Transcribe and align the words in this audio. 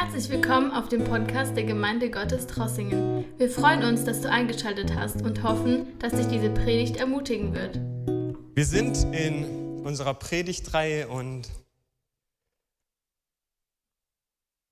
Herzlich 0.00 0.28
willkommen 0.28 0.70
auf 0.70 0.88
dem 0.88 1.02
Podcast 1.02 1.56
der 1.56 1.64
Gemeinde 1.64 2.08
Gottes 2.08 2.46
Trossingen. 2.46 3.24
Wir 3.36 3.50
freuen 3.50 3.82
uns, 3.82 4.04
dass 4.04 4.20
du 4.20 4.30
eingeschaltet 4.30 4.94
hast 4.94 5.22
und 5.22 5.42
hoffen, 5.42 5.98
dass 5.98 6.12
dich 6.12 6.28
diese 6.28 6.50
Predigt 6.50 6.98
ermutigen 6.98 7.52
wird. 7.52 7.80
Wir 8.54 8.64
sind 8.64 8.96
in 9.12 9.82
unserer 9.84 10.14
Predigtreihe 10.14 11.08
und 11.08 11.50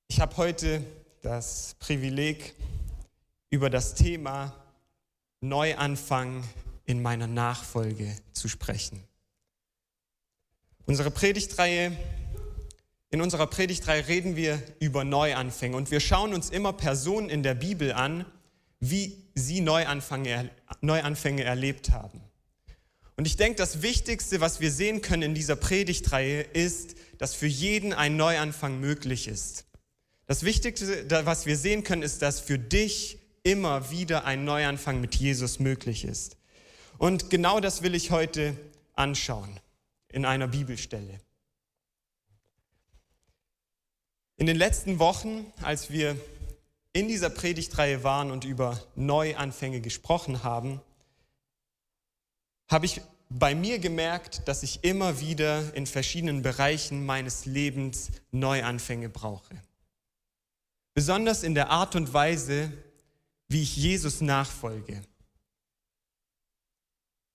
ich 0.07 0.20
habe 0.20 0.36
heute 0.36 0.80
das 1.23 1.74
Privileg, 1.80 2.54
über 3.50 3.68
das 3.68 3.96
Thema 3.96 4.54
Neuanfang 5.40 6.45
in 6.84 7.02
meiner 7.02 7.27
Nachfolge 7.27 8.16
zu 8.32 8.46
sprechen. 8.46 9.02
Unsere 10.84 11.11
Predigtreihe 11.11 11.97
in 13.10 13.20
unserer 13.20 13.46
Predigtreihe 13.46 14.09
reden 14.09 14.37
wir 14.37 14.60
über 14.80 15.05
Neuanfänge 15.05 15.77
und 15.77 15.91
wir 15.91 16.01
schauen 16.01 16.34
uns 16.34 16.51
immer 16.51 16.73
Personen 16.73 17.30
in 17.30 17.42
der 17.42 17.55
Bibel 17.55 17.92
an, 17.92 18.24
wie 18.80 19.16
sie 19.34 19.60
Neuanfänge, 19.60 20.51
Neuanfänge 20.80 21.45
erlebt 21.45 21.91
haben. 21.91 22.20
Und 23.16 23.27
ich 23.27 23.37
denke, 23.37 23.56
das 23.56 23.80
Wichtigste, 23.80 24.41
was 24.41 24.60
wir 24.60 24.70
sehen 24.70 25.01
können 25.01 25.23
in 25.23 25.34
dieser 25.34 25.56
Predigtreihe, 25.56 26.42
ist, 26.42 26.96
dass 27.19 27.34
für 27.34 27.46
jeden 27.46 27.95
ein 27.95 28.16
Neuanfang 28.16 28.79
möglich 28.79 29.29
ist. 29.29 29.65
Das 30.27 30.43
Wichtigste, 30.43 31.09
was 31.24 31.46
wir 31.46 31.57
sehen 31.57 31.84
können, 31.84 32.02
ist, 32.02 32.20
dass 32.20 32.41
für 32.41 32.59
dich 32.59 33.18
immer 33.43 33.91
wieder 33.91 34.24
ein 34.24 34.45
Neuanfang 34.45 35.01
mit 35.01 35.15
Jesus 35.15 35.60
möglich 35.60 36.04
ist. 36.04 36.37
Und 36.98 37.30
genau 37.30 37.60
das 37.60 37.82
will 37.82 37.95
ich 37.95 38.10
heute 38.10 38.57
anschauen 38.95 39.60
in 40.12 40.24
einer 40.24 40.48
Bibelstelle. 40.48 41.20
In 44.38 44.46
den 44.46 44.56
letzten 44.56 44.98
Wochen, 44.98 45.51
als 45.62 45.90
wir 45.90 46.20
in 46.92 47.09
dieser 47.09 47.30
Predigtreihe 47.30 48.04
waren 48.04 48.30
und 48.30 48.45
über 48.45 48.78
Neuanfänge 48.95 49.80
gesprochen 49.80 50.43
haben, 50.43 50.80
habe 52.68 52.84
ich 52.84 53.01
bei 53.30 53.54
mir 53.54 53.78
gemerkt, 53.78 54.46
dass 54.46 54.62
ich 54.62 54.84
immer 54.84 55.20
wieder 55.20 55.74
in 55.74 55.87
verschiedenen 55.87 56.43
Bereichen 56.43 57.06
meines 57.06 57.46
Lebens 57.46 58.10
Neuanfänge 58.30 59.09
brauche. 59.09 59.54
Besonders 60.95 61.43
in 61.43 61.54
der 61.54 61.71
Art 61.71 61.96
und 61.96 62.12
Weise, 62.12 62.73
wie 63.48 63.62
ich 63.62 63.76
Jesus 63.76 64.21
nachfolge. 64.21 65.03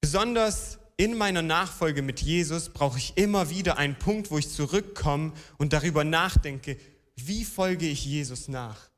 Besonders 0.02 0.78
in 0.98 1.18
meiner 1.18 1.42
Nachfolge 1.42 2.02
mit 2.02 2.22
Jesus 2.22 2.70
brauche 2.70 2.98
ich 3.00 3.18
immer 3.18 3.50
wieder 3.50 3.78
einen 3.78 3.98
Punkt, 3.98 4.30
wo 4.30 4.38
ich 4.38 4.50
zurückkomme 4.50 5.34
und 5.58 5.74
darüber 5.74 6.04
nachdenke, 6.04 6.78
wie 7.28 7.46
folge 7.46 7.88
ich 7.88 8.06
Jesus 8.06 8.48
nach? 8.48 8.90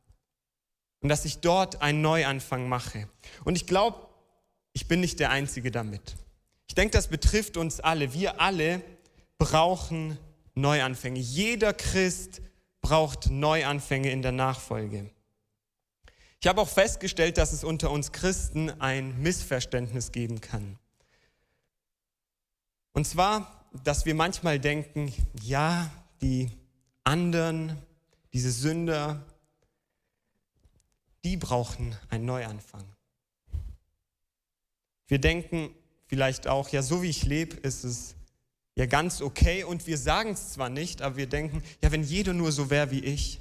Und 1.02 1.10
dass 1.10 1.26
ich 1.26 1.40
dort 1.40 1.82
einen 1.82 2.02
Neuanfang 2.02 2.70
mache. 2.70 3.10
Und 3.44 3.56
ich 3.56 3.68
glaube, 3.68 4.08
ich 4.74 4.88
bin 4.88 5.02
nicht 5.02 5.20
der 5.20 5.30
Einzige 5.30 5.70
damit. 5.70 6.16
Ich 6.68 6.76
denke, 6.76 6.94
das 6.94 7.08
betrifft 7.08 7.58
uns 7.58 7.80
alle. 7.80 8.14
Wir 8.14 8.40
alle 8.40 8.82
brauchen 9.38 10.18
Neuanfänge. 10.56 11.20
Jeder 11.20 11.74
Christ 11.74 12.42
braucht 12.82 13.30
Neuanfänge 13.30 14.12
in 14.12 14.22
der 14.22 14.32
Nachfolge. 14.32 15.10
Ich 16.40 16.48
habe 16.48 16.62
auch 16.62 16.70
festgestellt, 16.70 17.38
dass 17.38 17.54
es 17.54 17.64
unter 17.64 17.90
uns 17.92 18.12
Christen 18.12 18.70
ein 18.82 19.22
Missverständnis 19.22 20.12
geben 20.12 20.42
kann. 20.42 20.78
Und 22.92 23.08
zwar, 23.08 23.66
dass 23.84 24.06
wir 24.06 24.14
manchmal 24.14 24.60
denken, 24.60 25.14
ja, 25.42 25.90
die 26.22 26.52
anderen, 27.04 27.78
diese 28.34 28.52
Sünder, 28.52 29.24
die 31.24 31.38
brauchen 31.38 31.96
einen 32.10 32.26
Neuanfang. 32.26 32.84
Wir 35.08 35.20
denken 35.20 35.74
vielleicht 36.08 36.48
auch, 36.48 36.70
ja, 36.70 36.82
so 36.82 37.04
wie 37.04 37.10
ich 37.10 37.24
lebe, 37.24 37.56
ist 37.58 37.84
es 37.84 38.16
ja 38.76 38.88
ganz 38.88 39.22
okay 39.22 39.64
und 39.64 39.86
wir 39.86 39.98
sagen 39.98 40.32
es 40.32 40.54
zwar 40.54 40.70
nicht, 40.70 41.02
aber 41.02 41.18
wir 41.18 41.28
denken, 41.28 41.64
ja, 41.82 41.92
wenn 41.92 42.04
jeder 42.04 42.34
nur 42.34 42.52
so 42.52 42.70
wäre 42.70 42.90
wie 42.90 43.04
ich, 43.04 43.40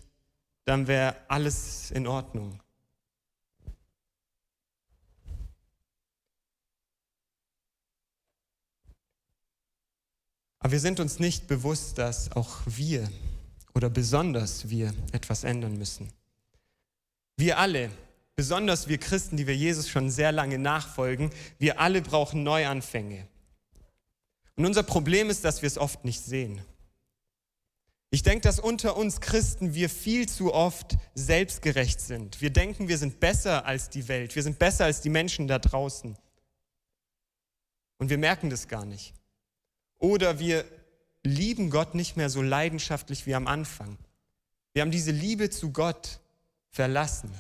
dann 0.65 0.87
wäre 0.87 1.17
alles 1.29 1.91
in 1.91 2.07
Ordnung. 2.07 2.63
Aber 10.59 10.71
wir 10.71 10.81
sind 10.81 11.01
uns 11.01 11.19
nicht 11.19 11.49
bewusst, 11.49 11.99
dass 11.99 12.31
auch 12.33 12.61
wir 12.67 13.11
oder 13.75 13.91
besonders 13.91 14.69
wir 14.69 14.93
etwas 15.13 15.45
ändern 15.45 15.79
müssen. 15.79 16.13
Wir 17.37 17.59
alle, 17.59 17.91
besonders 18.37 18.89
wir 18.89 18.99
Christen, 18.99 19.37
die 19.37 19.47
wir 19.47 19.57
Jesus 19.57 19.89
schon 19.89 20.11
sehr 20.11 20.33
lange 20.33 20.59
nachfolgen, 20.59 21.31
wir 21.59 21.81
alle 21.81 22.03
brauchen 22.03 22.43
Neuanfänge. 22.43 23.27
Und 24.57 24.67
unser 24.67 24.83
Problem 24.83 25.31
ist, 25.31 25.45
dass 25.45 25.63
wir 25.63 25.67
es 25.67 25.79
oft 25.79 26.05
nicht 26.05 26.23
sehen. 26.23 26.61
Ich 28.11 28.23
denke, 28.23 28.43
dass 28.43 28.61
unter 28.61 28.99
uns 28.99 29.23
Christen 29.23 29.73
wir 29.73 29.89
viel 29.89 30.29
zu 30.29 30.53
oft 30.53 30.99
selbstgerecht 31.15 31.99
sind. 31.99 32.43
Wir 32.43 32.51
denken, 32.51 32.89
wir 32.89 32.99
sind 32.99 33.21
besser 33.21 33.65
als 33.65 33.89
die 33.89 34.07
Welt, 34.07 34.37
wir 34.37 34.43
sind 34.43 34.59
besser 34.59 34.85
als 34.85 35.01
die 35.01 35.09
Menschen 35.09 35.49
da 35.49 35.59
draußen. 35.59 36.15
Und 37.97 38.11
wir 38.11 38.19
merken 38.19 38.51
das 38.51 38.69
gar 38.69 38.85
nicht. 38.85 39.15
Oder 39.99 40.39
wir 40.39 40.67
lieben 41.23 41.71
Gott 41.71 41.95
nicht 41.95 42.17
mehr 42.17 42.31
so 42.31 42.43
leidenschaftlich 42.43 43.27
wie 43.27 43.35
am 43.35 43.47
Anfang. 43.47 43.99
Wir 44.73 44.83
haben 44.83 44.91
diese 44.91 45.13
Liebe 45.13 45.51
zu 45.51 45.73
Gott 45.73 46.21
verlassen. 46.71 47.33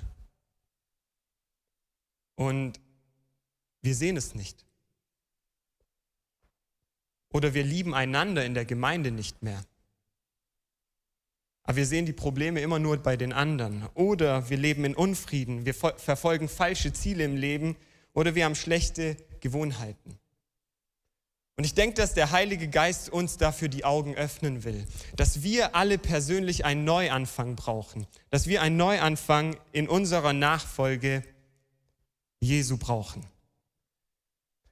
Und 2.34 2.80
wir 3.80 3.94
sehen 3.94 4.16
es 4.16 4.34
nicht. 4.34 4.64
Oder 7.32 7.54
wir 7.54 7.64
lieben 7.64 7.94
einander 7.94 8.44
in 8.44 8.54
der 8.54 8.64
Gemeinde 8.64 9.10
nicht 9.10 9.42
mehr. 9.42 9.64
Aber 11.64 11.76
wir 11.76 11.86
sehen 11.86 12.06
die 12.06 12.12
Probleme 12.12 12.60
immer 12.60 12.78
nur 12.78 12.96
bei 12.98 13.16
den 13.16 13.32
anderen. 13.32 13.86
Oder 13.94 14.50
wir 14.50 14.56
leben 14.56 14.84
in 14.84 14.94
Unfrieden, 14.94 15.64
wir 15.64 15.74
verfolgen 15.74 16.48
falsche 16.48 16.92
Ziele 16.92 17.24
im 17.24 17.36
Leben 17.36 17.76
oder 18.12 18.34
wir 18.34 18.44
haben 18.44 18.54
schlechte 18.54 19.16
Gewohnheiten. 19.40 20.18
Und 21.56 21.64
ich 21.64 21.74
denke, 21.74 21.94
dass 21.94 22.14
der 22.14 22.30
Heilige 22.30 22.68
Geist 22.68 23.10
uns 23.10 23.36
dafür 23.36 23.68
die 23.68 23.84
Augen 23.84 24.14
öffnen 24.14 24.64
will, 24.64 24.86
dass 25.16 25.42
wir 25.42 25.76
alle 25.76 25.98
persönlich 25.98 26.64
einen 26.64 26.84
Neuanfang 26.84 27.56
brauchen, 27.56 28.06
dass 28.30 28.46
wir 28.46 28.62
einen 28.62 28.76
Neuanfang 28.76 29.56
in 29.72 29.88
unserer 29.88 30.32
Nachfolge 30.32 31.22
Jesu 32.40 32.78
brauchen. 32.78 33.26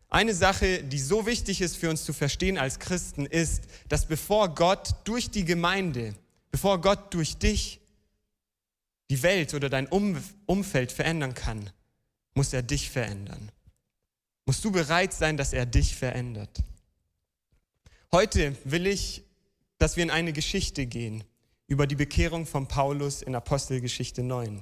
Eine 0.09 0.35
Sache, 0.35 0.83
die 0.83 0.99
so 0.99 1.27
wichtig 1.27 1.61
ist 1.61 1.77
für 1.77 1.89
uns 1.89 2.05
zu 2.05 2.13
verstehen 2.13 2.59
als 2.59 2.81
Christen, 2.81 3.27
ist, 3.27 3.65
dass 3.89 4.07
bevor 4.07 4.55
Gott 4.55 4.95
durch 5.05 5.31
die 5.31 5.45
Gemeinde, 5.45 6.15
bevor 6.51 6.81
Gott 6.81 7.15
durch 7.15 7.37
dich 7.37 7.81
die 9.09 9.23
Welt 9.23 9.55
oder 9.55 9.69
dein 9.69 9.87
Umfeld 9.87 10.91
verändern 10.91 11.35
kann, 11.35 11.71
muss 12.35 12.53
er 12.53 12.63
dich 12.63 12.91
verändern. 12.91 13.53
Musst 14.47 14.65
du 14.65 14.71
bereit 14.71 15.13
sein, 15.13 15.37
dass 15.37 15.53
er 15.53 15.67
dich 15.67 15.95
verändert. 15.95 16.63
Heute 18.13 18.57
will 18.65 18.87
ich, 18.87 19.23
dass 19.79 19.97
wir 19.97 20.03
in 20.03 20.11
eine 20.11 20.33
Geschichte 20.33 20.87
gehen 20.87 21.25
über 21.67 21.87
die 21.87 21.95
Bekehrung 21.95 22.47
von 22.47 22.67
Paulus 22.67 23.23
in 23.23 23.35
Apostelgeschichte 23.35 24.23
9. 24.23 24.57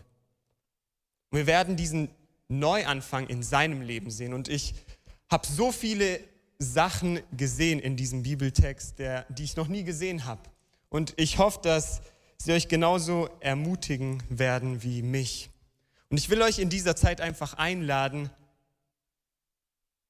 Und 1.30 1.38
wir 1.38 1.46
werden 1.46 1.76
diesen 1.76 2.10
Neuanfang 2.48 3.26
in 3.26 3.42
seinem 3.42 3.80
Leben 3.80 4.10
sehen. 4.10 4.34
Und 4.34 4.48
ich 4.48 4.74
habe 5.30 5.46
so 5.46 5.72
viele 5.72 6.20
Sachen 6.58 7.20
gesehen 7.36 7.78
in 7.80 7.96
diesem 7.96 8.22
Bibeltext, 8.22 8.98
der, 8.98 9.24
die 9.31 9.44
ich 9.44 9.56
noch 9.56 9.69
nie 9.69 9.84
gesehen 9.84 10.24
habe. 10.24 10.42
Und 10.88 11.14
ich 11.16 11.38
hoffe, 11.38 11.60
dass 11.62 12.02
sie 12.38 12.52
euch 12.52 12.69
genauso 12.69 13.28
ermutigen 13.40 14.22
werden 14.28 14.82
wie 14.82 15.02
mich. 15.02 15.50
Und 16.10 16.19
ich 16.19 16.31
will 16.31 16.42
euch 16.42 16.58
in 16.58 16.70
dieser 16.70 16.96
Zeit 16.96 17.20
einfach 17.20 17.54
einladen, 17.54 18.31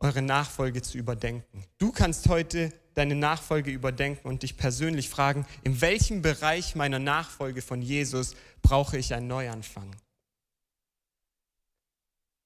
eure 0.00 0.23
Nachfolge 0.23 0.83
zu 0.83 0.99
überdenken. 0.99 1.65
Du 1.79 1.93
kannst 1.93 2.29
heute 2.29 2.73
deine 2.95 3.15
Nachfolge 3.15 3.71
überdenken 3.71 4.29
und 4.29 4.43
dich 4.43 4.56
persönlich 4.56 5.09
fragen, 5.09 5.47
in 5.62 5.81
welchem 5.81 6.23
Bereich 6.23 6.75
meiner 6.75 6.99
Nachfolge 6.99 7.62
von 7.62 7.83
Jesus 7.83 8.35
brauche 8.62 8.99
ich 8.99 9.15
einen 9.15 9.29
Neuanfang? 9.29 9.95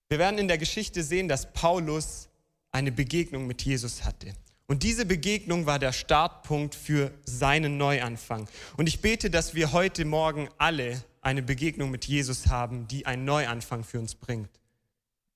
Wir 0.08 0.18
werden 0.18 0.38
in 0.38 0.48
der 0.48 0.58
Geschichte 0.58 1.02
sehen, 1.02 1.28
dass 1.28 1.52
Paulus 1.54 2.28
eine 2.70 2.92
Begegnung 2.92 3.46
mit 3.46 3.62
Jesus 3.62 4.04
hatte. 4.04 4.34
Und 4.66 4.82
diese 4.82 5.04
Begegnung 5.04 5.66
war 5.66 5.78
der 5.78 5.92
Startpunkt 5.92 6.74
für 6.74 7.12
seinen 7.24 7.76
Neuanfang. 7.76 8.48
Und 8.76 8.88
ich 8.88 9.00
bete, 9.00 9.30
dass 9.30 9.54
wir 9.54 9.72
heute 9.72 10.04
Morgen 10.04 10.48
alle 10.58 11.02
eine 11.20 11.42
Begegnung 11.42 11.90
mit 11.90 12.06
Jesus 12.06 12.46
haben, 12.48 12.88
die 12.88 13.06
einen 13.06 13.24
Neuanfang 13.24 13.84
für 13.84 13.98
uns 13.98 14.14
bringt. 14.14 14.48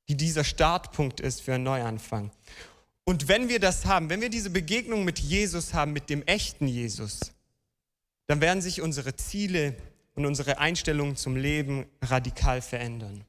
Die 0.08 0.16
dieser 0.16 0.44
Startpunkt 0.44 1.20
ist 1.20 1.42
für 1.42 1.54
einen 1.54 1.64
Neuanfang. 1.64 2.30
Und 3.04 3.28
wenn 3.28 3.48
wir 3.48 3.60
das 3.60 3.86
haben, 3.86 4.10
wenn 4.10 4.20
wir 4.20 4.30
diese 4.30 4.50
Begegnung 4.50 5.04
mit 5.04 5.18
Jesus 5.18 5.74
haben, 5.74 5.92
mit 5.92 6.10
dem 6.10 6.22
echten 6.22 6.66
Jesus, 6.66 7.32
dann 8.26 8.40
werden 8.40 8.60
sich 8.60 8.82
unsere 8.82 9.14
Ziele 9.14 9.76
und 10.14 10.26
unsere 10.26 10.58
Einstellung 10.58 11.16
zum 11.16 11.36
Leben 11.36 11.86
radikal 12.02 12.60
verändern. 12.60 13.24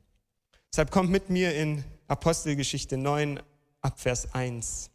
Deshalb 0.71 0.91
kommt 0.91 1.11
mit 1.11 1.29
mir 1.29 1.55
in 1.55 1.83
Apostelgeschichte 2.07 2.97
9 2.97 3.39
ab 3.81 3.99
Vers 3.99 4.33
1. 4.33 4.89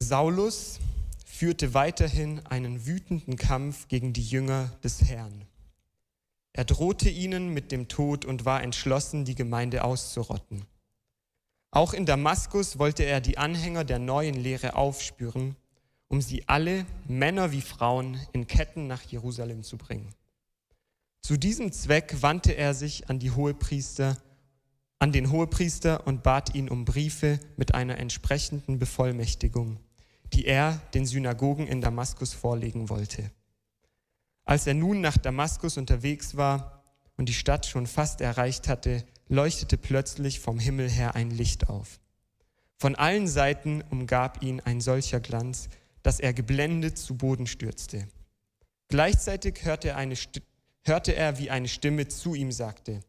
Saulus 0.00 0.78
führte 1.26 1.74
weiterhin 1.74 2.44
einen 2.46 2.86
wütenden 2.86 3.36
Kampf 3.36 3.88
gegen 3.88 4.12
die 4.12 4.22
Jünger 4.22 4.70
des 4.82 5.02
Herrn. 5.02 5.46
Er 6.56 6.64
drohte 6.64 7.10
ihnen 7.10 7.52
mit 7.52 7.72
dem 7.72 7.88
Tod 7.88 8.24
und 8.24 8.44
war 8.44 8.62
entschlossen, 8.62 9.24
die 9.24 9.34
Gemeinde 9.34 9.82
auszurotten. 9.82 10.64
Auch 11.72 11.92
in 11.92 12.06
Damaskus 12.06 12.78
wollte 12.78 13.02
er 13.02 13.20
die 13.20 13.38
Anhänger 13.38 13.82
der 13.82 13.98
neuen 13.98 14.34
Lehre 14.34 14.76
aufspüren, 14.76 15.56
um 16.06 16.20
sie 16.20 16.44
alle, 16.46 16.86
Männer 17.08 17.50
wie 17.50 17.60
Frauen, 17.60 18.20
in 18.32 18.46
Ketten 18.46 18.86
nach 18.86 19.02
Jerusalem 19.02 19.64
zu 19.64 19.76
bringen. 19.76 20.14
Zu 21.22 21.36
diesem 21.36 21.72
Zweck 21.72 22.22
wandte 22.22 22.52
er 22.52 22.72
sich 22.72 23.10
an 23.10 23.18
die 23.18 23.32
Hohepriester, 23.32 24.16
an 25.00 25.10
den 25.10 25.32
Hohepriester 25.32 26.06
und 26.06 26.22
bat 26.22 26.54
ihn 26.54 26.68
um 26.68 26.84
Briefe 26.84 27.40
mit 27.56 27.74
einer 27.74 27.98
entsprechenden 27.98 28.78
Bevollmächtigung, 28.78 29.80
die 30.32 30.44
er 30.44 30.80
den 30.94 31.04
Synagogen 31.04 31.66
in 31.66 31.80
Damaskus 31.80 32.32
vorlegen 32.32 32.90
wollte. 32.90 33.32
Als 34.44 34.66
er 34.66 34.74
nun 34.74 35.00
nach 35.00 35.16
Damaskus 35.16 35.76
unterwegs 35.76 36.36
war 36.36 36.82
und 37.16 37.28
die 37.28 37.34
Stadt 37.34 37.66
schon 37.66 37.86
fast 37.86 38.20
erreicht 38.20 38.68
hatte, 38.68 39.04
leuchtete 39.28 39.78
plötzlich 39.78 40.40
vom 40.40 40.58
Himmel 40.58 40.90
her 40.90 41.14
ein 41.14 41.30
Licht 41.30 41.68
auf. 41.68 42.00
Von 42.76 42.94
allen 42.96 43.26
Seiten 43.26 43.82
umgab 43.90 44.42
ihn 44.42 44.60
ein 44.60 44.80
solcher 44.80 45.20
Glanz, 45.20 45.68
dass 46.02 46.20
er 46.20 46.34
geblendet 46.34 46.98
zu 46.98 47.16
Boden 47.16 47.46
stürzte. 47.46 48.06
Gleichzeitig 48.88 49.64
hörte 49.64 49.88
er, 49.88 49.96
eine, 49.96 50.14
hörte 50.82 51.16
er, 51.16 51.38
wie 51.38 51.50
eine 51.50 51.68
Stimme 51.68 52.08
zu 52.08 52.34
ihm 52.34 52.52
sagte, 52.52 53.00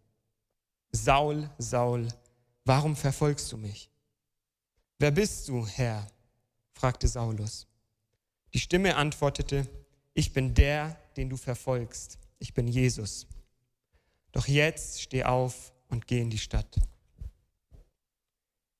Saul, 0.92 1.50
Saul, 1.58 2.08
warum 2.64 2.96
verfolgst 2.96 3.52
du 3.52 3.58
mich? 3.58 3.90
Wer 4.98 5.12
bist 5.12 5.50
du, 5.50 5.68
Herr? 5.68 6.08
fragte 6.72 7.08
Saulus. 7.10 7.68
Die 8.54 8.60
Stimme 8.60 8.96
antwortete, 8.96 9.68
ich 10.14 10.32
bin 10.32 10.54
der, 10.54 10.98
den 11.18 11.30
du 11.30 11.38
verfolgst. 11.38 12.18
Ich 12.40 12.54
bin 12.54 12.68
Jesus. 12.68 13.28
Doch 14.32 14.48
jetzt 14.48 15.02
steh 15.02 15.24
auf 15.24 15.74
und 15.88 16.08
geh 16.08 16.22
in 16.22 16.30
die 16.30 16.38
Stadt. 16.38 16.78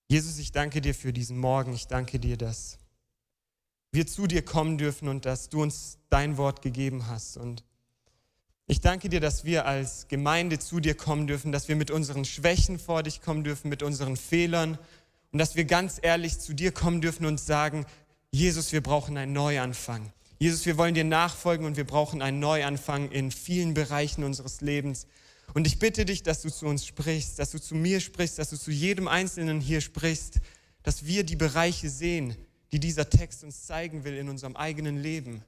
Jesus, 0.08 0.38
ich 0.38 0.52
danke 0.52 0.82
dir 0.82 0.94
für 0.94 1.14
diesen 1.14 1.38
Morgen. 1.38 1.74
Ich 1.74 1.88
danke 1.88 2.20
dir, 2.20 2.38
dass 2.38 2.78
wir 3.92 4.06
zu 4.06 4.28
dir 4.28 4.44
kommen 4.44 4.78
dürfen 4.78 5.08
und 5.08 5.26
dass 5.26 5.50
du 5.50 5.62
uns 5.62 5.98
dein 6.10 6.38
Wort 6.38 6.62
gegeben 6.62 7.08
hast. 7.08 7.38
Und 7.38 7.64
ich 8.68 8.82
danke 8.82 9.10
dir, 9.10 9.20
dass 9.20 9.46
wir 9.46 9.66
als 9.66 10.08
Gemeinde 10.08 10.60
zu 10.60 10.80
dir 10.80 10.96
kommen 10.96 11.28
dürfen, 11.28 11.52
dass 11.52 11.68
wir 11.68 11.76
mit 11.76 11.92
unseren 11.92 12.26
Schwächen 12.26 12.78
vor 12.78 13.04
dich 13.04 13.22
kommen 13.22 13.44
dürfen, 13.44 13.70
mit 13.70 13.82
unseren 13.82 14.18
Fehlern 14.18 14.78
und 15.32 15.40
dass 15.40 15.56
wir 15.56 15.66
ganz 15.66 16.00
ehrlich 16.02 16.40
zu 16.40 16.54
dir 16.54 16.72
kommen 16.72 17.02
dürfen 17.02 17.26
und 17.26 17.40
sagen, 17.40 17.86
Jesus, 18.32 18.72
wir 18.72 18.82
brauchen 18.82 19.18
einen 19.18 19.34
Neuanfang. 19.34 20.12
Jesus, 20.38 20.66
wir 20.66 20.78
wollen 20.78 20.96
dir 20.96 21.04
nachfolgen 21.04 21.66
und 21.66 21.78
wir 21.78 21.86
brauchen 21.86 22.22
einen 22.22 22.40
Neuanfang 22.40 23.10
in 23.12 23.32
vielen 23.32 23.74
Bereichen 23.74 24.24
unseres 24.24 24.62
Lebens. 24.62 25.08
Und 25.54 25.66
ich 25.68 25.80
bitte 25.80 26.06
dich, 26.06 26.24
dass 26.24 26.42
du 26.42 26.50
zu 26.50 26.66
uns 26.66 26.86
sprichst, 26.86 27.40
dass 27.40 27.52
du 27.52 27.62
zu 27.62 27.76
mir 27.76 28.02
sprichst, 28.02 28.40
dass 28.40 28.50
du 28.50 28.58
zu 28.58 28.72
jedem 28.72 29.08
Einzelnen 29.08 29.62
hier 29.62 29.80
sprichst, 29.80 30.42
dass 30.84 31.06
wir 31.06 31.24
die 31.24 31.38
Bereiche 31.38 31.90
sehen, 31.90 32.36
die 32.72 32.80
dieser 32.80 33.10
Text 33.10 33.44
uns 33.44 33.66
zeigen 33.66 34.04
will 34.04 34.18
in 34.18 34.28
unserem 34.28 34.56
eigenen 34.56 34.98
Leben, 34.98 35.44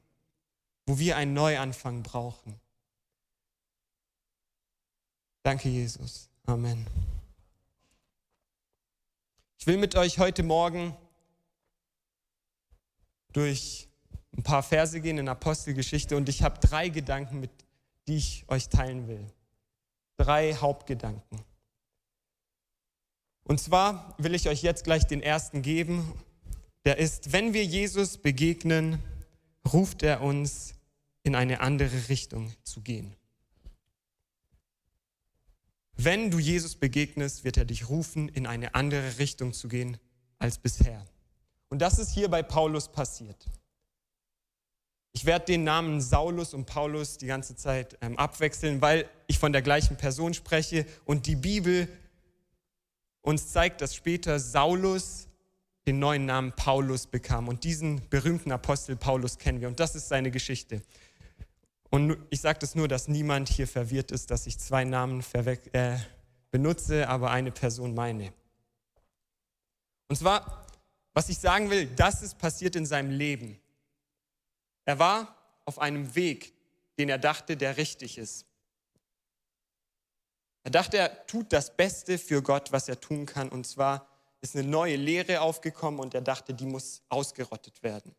wo 0.85 0.97
wir 0.97 1.17
einen 1.17 1.33
Neuanfang 1.33 2.03
brauchen. 2.03 2.55
Danke, 5.43 5.67
Jesus. 5.67 6.29
Amen. 6.45 6.85
Ich 9.57 9.67
will 9.67 9.77
mit 9.77 9.95
euch 9.95 10.19
heute 10.19 10.43
Morgen 10.43 10.95
durch 13.33 13.89
ein 14.35 14.43
paar 14.43 14.63
Verse 14.63 14.99
gehen 14.99 15.17
in 15.17 15.29
Apostelgeschichte 15.29 16.17
und 16.17 16.29
ich 16.29 16.43
habe 16.43 16.59
drei 16.59 16.89
Gedanken, 16.89 17.39
mit, 17.39 17.51
die 18.07 18.17
ich 18.17 18.45
euch 18.47 18.69
teilen 18.69 19.07
will. 19.07 19.25
Drei 20.17 20.53
Hauptgedanken. 20.53 21.41
Und 23.43 23.59
zwar 23.59 24.15
will 24.17 24.35
ich 24.35 24.49
euch 24.49 24.61
jetzt 24.61 24.83
gleich 24.83 25.05
den 25.05 25.21
ersten 25.21 25.61
geben. 25.61 26.13
Der 26.85 26.97
ist, 26.97 27.31
wenn 27.31 27.53
wir 27.53 27.63
Jesus 27.63 28.17
begegnen, 28.17 28.99
ruft 29.71 30.03
er 30.03 30.21
uns 30.21 30.73
in 31.23 31.35
eine 31.35 31.61
andere 31.61 32.09
Richtung 32.09 32.51
zu 32.63 32.81
gehen. 32.81 33.15
Wenn 35.95 36.29
du 36.29 36.39
Jesus 36.39 36.75
begegnest, 36.75 37.43
wird 37.43 37.57
er 37.57 37.65
dich 37.65 37.89
rufen, 37.89 38.29
in 38.29 38.45
eine 38.45 38.75
andere 38.75 39.17
Richtung 39.17 39.53
zu 39.53 39.67
gehen 39.67 39.97
als 40.37 40.59
bisher. 40.59 41.03
Und 41.69 41.79
das 41.79 41.99
ist 41.99 42.11
hier 42.11 42.29
bei 42.29 42.43
Paulus 42.43 42.91
passiert. 42.91 43.47
Ich 45.17 45.25
werde 45.25 45.45
den 45.45 45.63
Namen 45.63 45.99
Saulus 45.99 46.53
und 46.53 46.67
Paulus 46.67 47.17
die 47.17 47.25
ganze 47.25 47.55
Zeit 47.55 47.97
ähm, 48.01 48.19
abwechseln, 48.19 48.81
weil 48.81 49.09
ich 49.25 49.39
von 49.39 49.51
der 49.51 49.63
gleichen 49.63 49.97
Person 49.97 50.35
spreche 50.35 50.85
und 51.05 51.25
die 51.25 51.35
Bibel 51.35 51.87
uns 53.23 53.51
zeigt, 53.51 53.81
dass 53.81 53.95
später 53.95 54.39
Saulus 54.39 55.27
den 55.87 55.97
neuen 55.97 56.27
Namen 56.27 56.51
Paulus 56.51 57.07
bekam. 57.07 57.47
Und 57.47 57.63
diesen 57.63 58.07
berühmten 58.09 58.51
Apostel 58.51 58.95
Paulus 58.95 59.39
kennen 59.39 59.59
wir. 59.59 59.67
Und 59.67 59.79
das 59.79 59.95
ist 59.95 60.07
seine 60.07 60.29
Geschichte. 60.29 60.83
Und 61.89 62.15
ich 62.29 62.41
sage 62.41 62.59
das 62.59 62.75
nur, 62.75 62.87
dass 62.87 63.07
niemand 63.07 63.49
hier 63.49 63.67
verwirrt 63.67 64.11
ist, 64.11 64.29
dass 64.29 64.45
ich 64.45 64.59
zwei 64.59 64.83
Namen 64.83 65.23
äh, 65.73 65.97
benutze, 66.51 67.09
aber 67.09 67.31
eine 67.31 67.49
Person 67.49 67.95
meine. 67.95 68.31
Und 70.09 70.17
zwar, 70.17 70.67
was 71.15 71.27
ich 71.29 71.39
sagen 71.39 71.71
will, 71.71 71.87
das 71.87 72.21
ist 72.21 72.37
passiert 72.37 72.75
in 72.75 72.85
seinem 72.85 73.09
Leben. 73.09 73.59
Er 74.87 74.99
war 74.99 75.35
auf 75.65 75.79
einem 75.79 76.15
Weg, 76.15 76.53
den 76.97 77.09
er 77.09 77.17
dachte, 77.17 77.57
der 77.57 77.75
richtig 77.75 78.17
ist. 78.17 78.45
Er 80.63 80.71
dachte, 80.71 80.97
er 80.97 81.27
tut 81.27 81.51
das 81.51 81.75
Beste 81.75 82.17
für 82.17 82.41
Gott, 82.41 82.71
was 82.71 82.87
er 82.87 82.99
tun 82.99 83.25
kann. 83.25 83.49
Und 83.49 83.67
zwar 83.67 84.07
ist 84.39 84.55
eine 84.55 84.65
neue 84.65 84.95
Lehre 84.95 85.41
aufgekommen 85.41 85.99
und 85.99 86.13
er 86.13 86.21
dachte, 86.21 86.53
die 86.53 86.65
muss 86.65 87.01
ausgerottet 87.09 87.83
werden. 87.83 88.15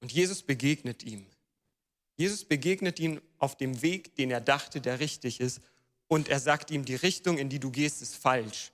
Und 0.00 0.12
Jesus 0.12 0.42
begegnet 0.42 1.02
ihm. 1.02 1.26
Jesus 2.16 2.42
begegnet 2.42 2.98
ihm 2.98 3.20
auf 3.36 3.54
dem 3.54 3.82
Weg, 3.82 4.16
den 4.16 4.30
er 4.30 4.40
dachte, 4.40 4.80
der 4.80 4.98
richtig 4.98 5.40
ist. 5.40 5.60
Und 6.08 6.30
er 6.30 6.40
sagt 6.40 6.70
ihm, 6.70 6.86
die 6.86 6.94
Richtung, 6.94 7.36
in 7.36 7.50
die 7.50 7.58
du 7.58 7.70
gehst, 7.70 8.00
ist 8.00 8.16
falsch. 8.16 8.72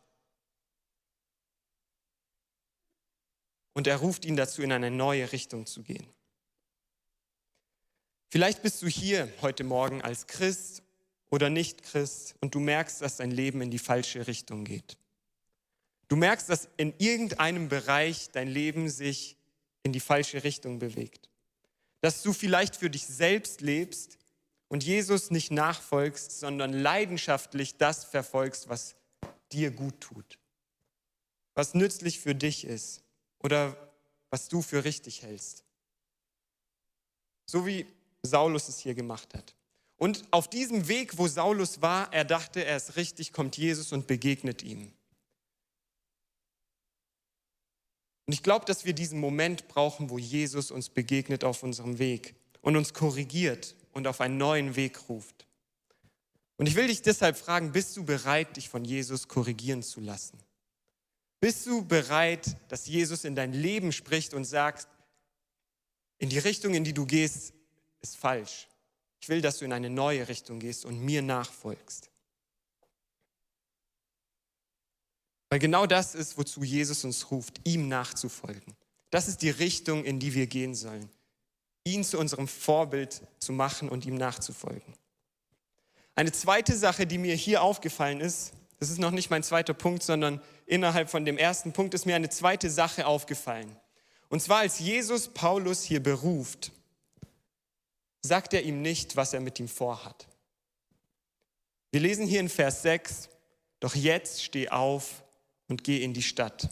Und 3.75 3.87
er 3.87 3.97
ruft 3.97 4.25
ihn 4.25 4.37
dazu, 4.37 4.62
in 4.62 4.73
eine 4.73 4.91
neue 4.91 5.33
Richtung 5.33 5.67
zu 5.67 5.83
gehen. 5.83 6.07
Vielleicht 8.29 8.62
bist 8.62 8.81
du 8.83 8.87
hier 8.87 9.31
heute 9.43 9.64
Morgen 9.64 10.02
als 10.02 10.26
Christ 10.26 10.83
oder 11.31 11.50
nicht 11.50 11.83
Christ 11.83 12.35
und 12.41 12.55
du 12.55 12.61
merkst, 12.61 13.02
dass 13.02 13.17
dein 13.17 13.31
Leben 13.31 13.61
in 13.61 13.71
die 13.71 13.79
falsche 13.79 14.26
Richtung 14.26 14.64
geht. 14.64 14.97
Du 16.09 16.17
merkst, 16.17 16.49
dass 16.49 16.69
in 16.76 16.95
irgendeinem 16.99 17.69
Bereich 17.69 18.31
dein 18.31 18.49
Leben 18.49 18.88
sich 18.88 19.37
in 19.83 19.93
die 19.93 20.00
falsche 20.00 20.45
Richtung 20.45 20.79
bewegt. 20.79 21.29
Dass 22.00 22.23
du 22.23 22.33
vielleicht 22.33 22.76
für 22.76 22.91
dich 22.91 23.07
selbst 23.07 23.61
lebst 23.61 24.19
und 24.69 24.85
Jesus 24.85 25.31
nicht 25.31 25.50
nachfolgst, 25.50 26.38
sondern 26.38 26.73
leidenschaftlich 26.73 27.76
das 27.76 28.05
verfolgst, 28.05 28.69
was 28.69 28.95
dir 29.52 29.71
gut 29.71 30.00
tut, 30.00 30.38
was 31.55 31.75
nützlich 31.75 32.19
für 32.21 32.35
dich 32.35 32.64
ist 32.64 33.01
oder 33.42 33.76
was 34.30 34.49
du 34.49 34.62
für 34.62 34.84
richtig 34.84 35.22
hältst. 35.22 35.64
So 37.46 37.66
wie 37.66 37.87
Saulus 38.22 38.68
es 38.68 38.78
hier 38.78 38.94
gemacht 38.94 39.34
hat. 39.34 39.54
Und 39.96 40.25
auf 40.30 40.49
diesem 40.49 40.88
Weg, 40.88 41.18
wo 41.18 41.28
Saulus 41.28 41.80
war, 41.80 42.12
er 42.12 42.25
dachte, 42.25 42.64
er 42.64 42.76
ist 42.76 42.96
richtig, 42.96 43.32
kommt 43.32 43.56
Jesus 43.56 43.92
und 43.92 44.06
begegnet 44.06 44.62
ihm. 44.62 44.92
Und 48.26 48.32
ich 48.32 48.42
glaube, 48.42 48.64
dass 48.64 48.84
wir 48.84 48.94
diesen 48.94 49.20
Moment 49.20 49.68
brauchen, 49.68 50.11
wo 50.11 50.18
Jesus 50.18 50.70
uns 50.70 50.88
begegnet 50.88 51.44
auf 51.44 51.62
unserem 51.62 51.99
Weg 51.99 52.34
und 52.62 52.76
uns 52.76 52.94
korrigiert 52.94 53.76
und 53.92 54.06
auf 54.06 54.20
einen 54.20 54.38
neuen 54.38 54.75
Weg 54.76 55.08
ruft. 55.08 55.46
Und 56.56 56.66
ich 56.66 56.75
will 56.75 56.87
dich 56.87 57.02
deshalb 57.02 57.37
fragen, 57.37 57.72
bist 57.72 57.96
du 57.96 58.04
bereit, 58.04 58.56
dich 58.56 58.68
von 58.68 58.84
Jesus 58.84 59.28
korrigieren 59.28 59.82
zu 59.82 60.00
lassen? 60.00 60.38
Bist 61.42 61.66
du 61.66 61.84
bereit, 61.84 62.56
dass 62.68 62.87
Jesus 62.87 63.25
in 63.25 63.34
dein 63.34 63.52
Leben 63.52 63.90
spricht 63.90 64.32
und 64.32 64.44
sagt, 64.44 64.87
in 66.18 66.28
die 66.28 66.38
Richtung, 66.38 66.72
in 66.72 66.84
die 66.84 66.94
du 66.94 67.04
gehst, 67.04 67.52
ist 68.00 68.16
falsch. 68.16 68.68
Ich 69.20 69.28
will, 69.28 69.40
dass 69.40 69.58
du 69.58 69.64
in 69.64 69.72
eine 69.72 69.90
neue 69.90 70.28
Richtung 70.28 70.61
gehst 70.61 70.84
und 70.84 71.00
mir 71.00 71.20
nachfolgst. 71.20 72.11
Weil 75.50 75.58
genau 75.58 75.84
das 75.87 76.14
ist, 76.14 76.38
wozu 76.38 76.62
Jesus 76.62 77.02
uns 77.02 77.32
ruft, 77.32 77.61
ihm 77.64 77.88
nachzufolgen. 77.88 78.76
Das 79.11 79.26
ist 79.26 79.42
die 79.42 79.50
Richtung, 79.50 80.04
in 80.04 80.20
die 80.20 80.34
wir 80.34 80.46
gehen 80.46 80.76
sollen. 80.76 81.11
Ihn 81.82 82.04
zu 82.04 82.20
unserem 82.20 82.46
Vorbild 82.46 83.20
zu 83.40 83.52
machen 83.52 83.88
und 83.88 84.06
ihm 84.06 84.14
nachzufolgen. 84.14 84.94
Eine 86.14 86.30
zweite 86.30 86.76
Sache, 86.76 87.04
die 87.04 87.18
mir 87.18 87.34
hier 87.34 87.62
aufgefallen 87.62 88.20
ist, 88.20 88.52
das 88.78 88.90
ist 88.90 88.99
noch 88.99 89.11
nicht 89.11 89.28
mein 89.28 89.42
zweiter 89.42 89.75
Punkt, 89.75 90.04
sondern 90.04 90.40
innerhalb 90.66 91.11
von 91.11 91.25
dem 91.25 91.38
ersten 91.38 91.73
Punkt 91.73 91.95
ist 91.95 92.07
mir 92.07 92.16
eine 92.16 92.31
zweite 92.31 92.71
Sache 92.71 93.07
aufgefallen. 93.07 93.76
Und 94.28 94.40
zwar, 94.40 94.59
als 94.59 94.78
Jesus 94.78 95.28
Paulus 95.28 95.83
hier 95.83 96.02
beruft, 96.02 96.73
sagt 98.23 98.54
er 98.54 98.62
ihm 98.62 98.81
nicht, 98.81 99.16
was 99.16 99.35
er 99.35 99.40
mit 99.40 99.59
ihm 99.61 99.69
vorhat. 99.69 100.26
Wir 101.90 102.00
lesen 102.00 102.26
hier 102.26 102.40
in 102.40 102.49
Vers 102.49 102.83
6, 102.83 103.28
doch 103.81 103.95
jetzt 103.95 104.42
steh 104.42 104.69
auf 104.71 105.23
und 105.69 105.85
geh 105.85 106.02
in 106.02 106.14
die 106.14 106.23
Stadt. 106.23 106.71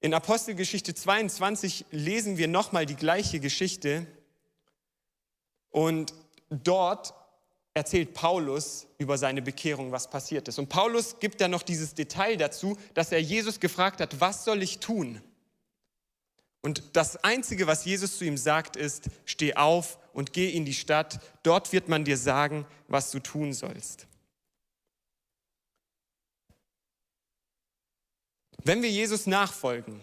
In 0.00 0.12
Apostelgeschichte 0.14 0.94
22 0.94 1.86
lesen 1.90 2.36
wir 2.36 2.46
nochmal 2.46 2.84
die 2.84 2.94
gleiche 2.94 3.40
Geschichte 3.40 4.06
und 5.70 6.12
dort 6.50 7.14
erzählt 7.74 8.14
Paulus 8.14 8.86
über 8.98 9.18
seine 9.18 9.42
Bekehrung, 9.42 9.90
was 9.90 10.08
passiert 10.08 10.46
ist. 10.46 10.60
Und 10.60 10.68
Paulus 10.68 11.18
gibt 11.18 11.40
dann 11.40 11.50
noch 11.50 11.62
dieses 11.62 11.94
Detail 11.94 12.36
dazu, 12.36 12.78
dass 12.94 13.10
er 13.10 13.20
Jesus 13.20 13.58
gefragt 13.58 14.00
hat, 14.00 14.20
was 14.20 14.44
soll 14.44 14.62
ich 14.62 14.78
tun? 14.78 15.20
Und 16.62 16.96
das 16.96 17.22
Einzige, 17.22 17.66
was 17.66 17.84
Jesus 17.84 18.16
zu 18.16 18.24
ihm 18.24 18.38
sagt, 18.38 18.76
ist, 18.76 19.10
steh 19.26 19.54
auf 19.54 19.98
und 20.14 20.32
geh 20.32 20.48
in 20.48 20.64
die 20.64 20.72
Stadt, 20.72 21.20
dort 21.42 21.72
wird 21.72 21.88
man 21.88 22.04
dir 22.04 22.16
sagen, 22.16 22.64
was 22.88 23.10
du 23.10 23.18
tun 23.18 23.52
sollst. 23.52 24.06
Wenn 28.62 28.82
wir 28.82 28.90
Jesus 28.90 29.26
nachfolgen, 29.26 30.00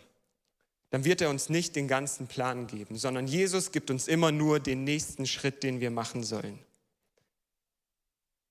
dann 0.91 1.05
wird 1.05 1.21
er 1.21 1.29
uns 1.29 1.49
nicht 1.49 1.75
den 1.75 1.87
ganzen 1.87 2.27
Plan 2.27 2.67
geben, 2.67 2.97
sondern 2.97 3.25
Jesus 3.25 3.71
gibt 3.71 3.89
uns 3.89 4.07
immer 4.07 4.31
nur 4.31 4.59
den 4.59 4.83
nächsten 4.83 5.25
Schritt, 5.25 5.63
den 5.63 5.79
wir 5.79 5.89
machen 5.89 6.21
sollen. 6.23 6.59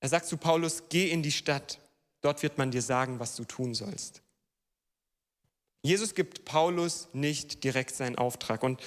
Er 0.01 0.09
sagt 0.09 0.25
zu 0.25 0.35
Paulus, 0.35 0.83
geh 0.89 1.09
in 1.09 1.23
die 1.23 1.31
Stadt, 1.31 1.79
dort 2.21 2.43
wird 2.43 2.57
man 2.57 2.71
dir 2.71 2.81
sagen, 2.81 3.19
was 3.19 3.35
du 3.35 3.45
tun 3.45 3.73
sollst. 3.73 4.21
Jesus 5.83 6.13
gibt 6.15 6.43
Paulus 6.43 7.07
nicht 7.13 7.63
direkt 7.63 7.95
seinen 7.95 8.17
Auftrag. 8.17 8.63
Und 8.63 8.81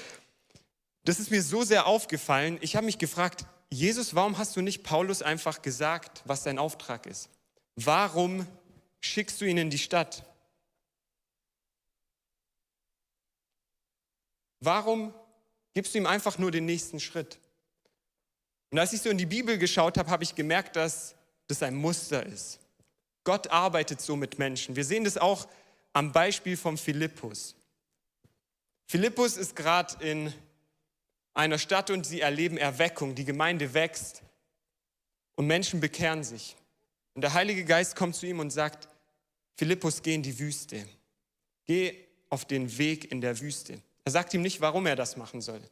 das 1.05 1.21
ist 1.21 1.31
mir 1.31 1.43
so 1.43 1.63
sehr 1.63 1.87
aufgefallen. 1.87 2.59
Ich 2.61 2.77
habe 2.77 2.87
mich 2.87 2.99
gefragt, 2.99 3.47
Jesus, 3.71 4.15
warum 4.15 4.39
hast 4.39 4.57
du 4.57 4.61
nicht 4.61 4.83
Paulus 4.83 5.23
einfach 5.23 5.63
gesagt, 5.63 6.23
was 6.27 6.45
sein 6.45 6.59
Auftrag 6.59 7.07
ist? 7.07 7.29
Warum 7.77 8.47
schickst 9.01 9.41
du 9.41 9.45
ihn 9.45 9.59
in 9.59 9.71
die 9.71 9.79
Stadt? 9.79 10.25
Warum 14.61 15.13
gibst 15.75 15.95
du 15.95 15.99
ihm 15.99 16.07
einfach 16.07 16.39
nur 16.39 16.51
den 16.51 16.67
nächsten 16.67 17.01
Schritt? 17.01 17.39
Und 18.75 18.81
als 18.81 18.93
ich 18.93 19.03
so 19.03 19.09
in 19.09 19.19
die 19.19 19.25
Bibel 19.25 19.57
geschaut 19.57 19.99
habe, 19.99 20.11
habe 20.11 20.25
ich 20.25 20.35
gemerkt, 20.35 20.75
dass 20.75 21.15
das 21.47 21.63
ein 21.63 21.77
Muster 21.77 22.27
ist. 22.27 22.59
Gott 23.23 23.47
arbeitet 23.47 24.01
so 24.01 24.17
mit 24.17 24.41
Menschen. 24.41 24.75
Wir 24.75 24.85
sehen 24.85 25.05
das 25.05 25.17
auch 25.17 25.47
am 25.93 26.11
Beispiel 26.11 26.57
von 26.57 26.77
Philippus. 26.77 27.55
Philippus 28.89 29.37
ist 29.37 29.55
gerade 29.55 30.05
in 30.05 30.35
einer 31.35 31.59
Stadt 31.59 31.91
und 31.91 32.05
sie 32.05 32.21
erleben 32.21 32.59
Erweckung. 32.59 33.15
Die 33.15 33.25
Gemeinde 33.25 33.75
wächst 33.75 34.25
und 35.37 35.47
Menschen 35.47 35.79
bekehren 35.79 36.25
sich. 36.25 36.57
Und 37.15 37.23
der 37.23 37.33
Heilige 37.33 37.65
Geist 37.65 37.95
kommt 37.95 38.17
zu 38.17 38.27
ihm 38.27 38.41
und 38.41 38.51
sagt, 38.51 38.89
Philippus, 39.57 40.03
geh 40.03 40.17
in 40.17 40.23
die 40.25 40.37
Wüste. 40.37 40.85
Geh 41.65 41.95
auf 42.29 42.45
den 42.45 42.77
Weg 42.77 43.13
in 43.13 43.21
der 43.21 43.39
Wüste. 43.39 43.81
Er 44.05 44.11
sagt 44.11 44.35
ihm 44.35 44.43
nicht, 44.43 44.61
warum 44.61 44.87
er 44.87 44.97
das 44.97 45.17
machen 45.17 45.41
soll. 45.41 45.63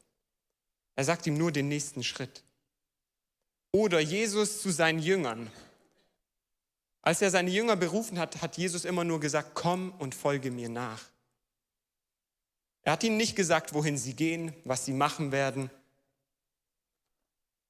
Er 0.94 1.02
sagt 1.02 1.26
ihm 1.26 1.37
nur 1.37 1.50
den 1.50 1.66
nächsten 1.66 2.04
Schritt. 2.04 2.44
Oder 3.73 4.00
Jesus 4.00 4.61
zu 4.61 4.71
seinen 4.71 4.99
Jüngern. 4.99 5.50
Als 7.00 7.21
er 7.23 7.31
seine 7.31 7.50
Jünger 7.50 7.75
berufen 7.75 8.19
hat, 8.19 8.43
hat 8.43 8.57
Jesus 8.57 8.85
immer 8.85 9.02
nur 9.02 9.19
gesagt, 9.19 9.52
komm 9.55 9.93
und 9.99 10.14
folge 10.14 10.50
mir 10.50 10.69
nach. 10.69 11.02
Er 12.83 12.93
hat 12.93 13.02
ihnen 13.02 13.17
nicht 13.17 13.35
gesagt, 13.35 13.75
wohin 13.75 13.97
sie 13.97 14.14
gehen, 14.14 14.55
was 14.64 14.85
sie 14.85 14.93
machen 14.93 15.33
werden, 15.33 15.71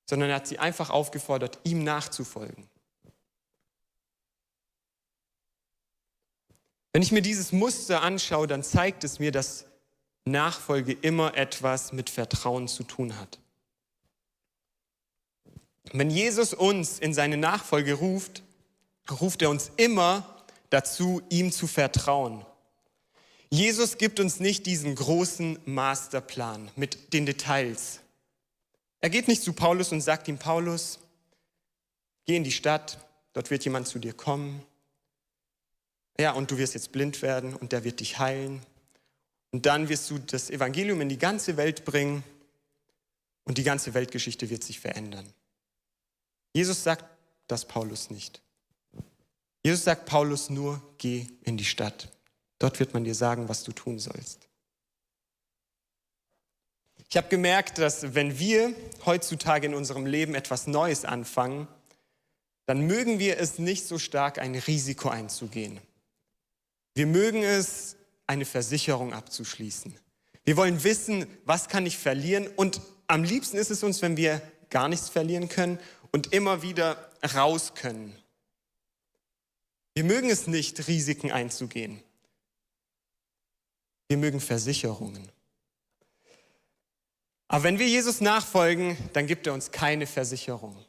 sondern 0.07 0.31
er 0.31 0.37
hat 0.37 0.47
sie 0.47 0.59
einfach 0.59 0.91
aufgefordert, 0.91 1.59
ihm 1.65 1.85
nachzufolgen. 1.85 2.69
Wenn 6.93 7.03
ich 7.03 7.13
mir 7.13 7.23
dieses 7.23 7.53
Muster 7.53 8.03
anschaue, 8.03 8.47
dann 8.47 8.63
zeigt 8.63 9.05
es 9.05 9.19
mir, 9.19 9.33
dass 9.33 9.67
Nachfolge 10.25 10.93
immer 10.93 11.37
etwas 11.37 11.93
mit 11.93 12.11
Vertrauen 12.11 12.69
zu 12.69 12.85
tun 12.85 13.19
hat. 13.19 13.42
Wenn 15.91 16.11
Jesus 16.11 16.55
uns 16.55 16.99
in 16.99 17.13
seine 17.13 17.37
Nachfolge 17.37 17.95
ruft, 17.95 18.43
ruft 19.11 19.43
er 19.43 19.51
uns 19.51 19.71
immer 19.77 20.45
dazu, 20.71 21.23
ihm 21.29 21.53
zu 21.53 21.67
vertrauen. 21.67 22.45
Jesus 23.51 23.99
gibt 23.99 24.21
uns 24.21 24.41
nicht 24.41 24.65
diesen 24.65 24.95
großen 24.95 25.59
Masterplan 25.67 26.71
mit 26.77 27.13
den 27.13 27.27
Details. 27.27 28.01
Er 29.01 29.11
geht 29.11 29.29
nicht 29.29 29.43
zu 29.43 29.53
Paulus 29.53 29.93
und 29.93 30.01
sagt 30.01 30.29
ihm, 30.29 30.39
Paulus, 30.39 31.01
geh 32.25 32.37
in 32.37 32.45
die 32.45 32.53
Stadt, 32.53 32.99
dort 33.35 33.51
wird 33.51 33.65
jemand 33.65 33.89
zu 33.89 33.99
dir 33.99 34.15
kommen. 34.15 34.63
Ja, 36.19 36.33
und 36.33 36.51
du 36.51 36.57
wirst 36.57 36.75
jetzt 36.75 36.93
blind 36.93 37.21
werden 37.21 37.55
und 37.55 37.73
der 37.73 37.85
wird 37.85 38.01
dich 38.01 38.19
heilen. 38.19 38.63
Und 39.51 39.67
dann 39.67 39.89
wirst 39.89 40.09
du 40.09 40.19
das 40.19 40.49
Evangelium 40.49 41.01
in 41.01 41.11
die 41.11 41.19
ganze 41.19 41.57
Welt 41.59 41.85
bringen 41.85 42.25
und 43.45 43.59
die 43.59 43.65
ganze 43.65 43.93
Weltgeschichte 43.93 44.49
wird 44.49 44.65
sich 44.65 44.81
verändern. 44.81 45.27
Jesus 46.53 46.83
sagt 46.83 47.05
das 47.47 47.65
Paulus 47.65 48.11
nicht. 48.11 48.43
Jesus 49.65 49.85
sagt 49.85 50.07
Paulus 50.07 50.51
nur, 50.51 50.83
geh 50.99 51.27
in 51.43 51.57
die 51.57 51.65
Stadt. 51.65 52.11
Dort 52.59 52.79
wird 52.81 52.95
man 52.95 53.05
dir 53.05 53.15
sagen, 53.15 53.49
was 53.49 53.65
du 53.65 53.73
tun 53.73 53.99
sollst. 53.99 54.49
Ich 57.09 57.17
habe 57.17 57.29
gemerkt, 57.29 57.79
dass 57.79 58.15
wenn 58.15 58.39
wir 58.39 58.75
heutzutage 59.05 59.67
in 59.67 59.75
unserem 59.75 60.07
Leben 60.07 60.35
etwas 60.35 60.67
Neues 60.67 61.05
anfangen, 61.05 61.69
dann 62.67 62.87
mögen 62.87 63.19
wir 63.19 63.39
es 63.39 63.59
nicht 63.59 63.87
so 63.87 63.99
stark, 63.99 64.39
ein 64.39 64.55
Risiko 64.55 65.09
einzugehen. 65.09 65.81
Wir 66.95 67.07
mögen 67.07 67.43
es, 67.43 67.97
eine 68.27 68.45
Versicherung 68.45 69.13
abzuschließen. 69.13 69.95
Wir 70.45 70.57
wollen 70.57 70.85
wissen, 70.85 71.27
was 71.45 71.69
kann 71.69 71.85
ich 71.85 71.99
verlieren 71.99 72.47
und 72.57 72.81
am 73.09 73.25
liebsten 73.25 73.59
ist 73.59 73.71
es 73.71 73.83
uns, 73.83 74.01
wenn 74.01 74.17
wir 74.17 74.41
gar 74.71 74.89
nichts 74.89 75.11
verlieren 75.11 75.49
können 75.49 75.79
und 76.13 76.33
immer 76.33 76.63
wieder 76.63 77.11
raus 77.35 77.75
können. 77.75 78.17
Wir 79.95 80.05
mögen 80.05 80.31
es 80.31 80.47
nicht, 80.47 80.87
Risiken 80.87 81.33
einzugehen. 81.33 82.03
Wir 84.09 84.17
mögen 84.19 84.41
Versicherungen. 84.41 85.31
Aber 87.49 87.65
wenn 87.65 87.79
wir 87.79 87.89
Jesus 87.89 88.21
nachfolgen, 88.21 88.97
dann 89.13 89.27
gibt 89.27 89.47
er 89.47 89.53
uns 89.53 89.71
keine 89.71 90.07
Versicherung. 90.07 90.83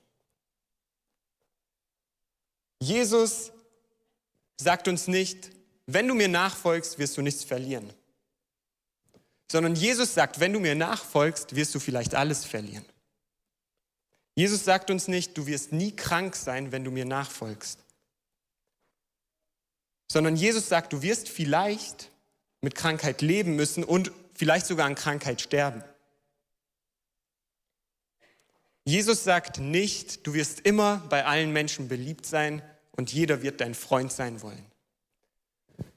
Jesus 2.80 3.52
sagt 4.58 4.88
uns 4.88 5.08
nicht, 5.08 5.52
wenn 5.86 6.08
du 6.08 6.14
mir 6.14 6.30
nachfolgst, 6.30 6.98
wirst 6.98 7.18
du 7.18 7.22
nichts 7.22 7.44
verlieren. 7.44 7.92
Sondern 9.52 9.76
Jesus 9.76 10.14
sagt, 10.14 10.40
wenn 10.40 10.54
du 10.54 10.60
mir 10.60 10.76
nachfolgst, 10.76 11.56
wirst 11.56 11.76
du 11.76 11.80
vielleicht 11.80 12.16
alles 12.16 12.46
verlieren. 12.46 12.86
Jesus 14.36 14.66
sagt 14.66 14.90
uns 14.90 15.08
nicht, 15.08 15.38
du 15.38 15.46
wirst 15.46 15.74
nie 15.74 15.96
krank 15.96 16.36
sein, 16.36 16.72
wenn 16.72 16.84
du 16.84 16.92
mir 16.92 17.06
nachfolgst 17.06 17.84
sondern 20.14 20.36
Jesus 20.36 20.70
sagt, 20.70 20.94
du 20.94 21.02
wirst 21.02 21.28
vielleicht 21.28 22.12
mit 22.62 22.76
Krankheit 22.76 23.24
leben 23.24 23.56
müssen 23.56 23.84
und 23.84 24.12
vielleicht 24.36 24.68
sogar 24.68 24.86
an 24.86 24.94
Krankheit 24.94 25.42
sterben. 25.42 25.84
Jesus 28.86 29.24
sagt 29.24 29.60
nicht, 29.60 30.28
du 30.28 30.36
wirst 30.36 30.60
immer 30.60 30.98
bei 31.10 31.26
allen 31.26 31.52
Menschen 31.52 31.88
beliebt 31.88 32.28
sein 32.28 32.62
und 32.92 33.12
jeder 33.12 33.42
wird 33.42 33.60
dein 33.60 33.74
Freund 33.74 34.12
sein 34.12 34.44
wollen, 34.44 34.64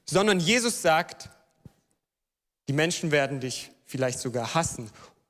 sondern 0.05 0.39
Jesus 0.39 0.81
sagt, 0.81 1.29
die 2.67 2.73
Menschen 2.73 3.11
werden 3.11 3.39
dich 3.39 3.69
vielleicht 3.85 4.19
sogar 4.19 4.55
hassen 4.55 4.89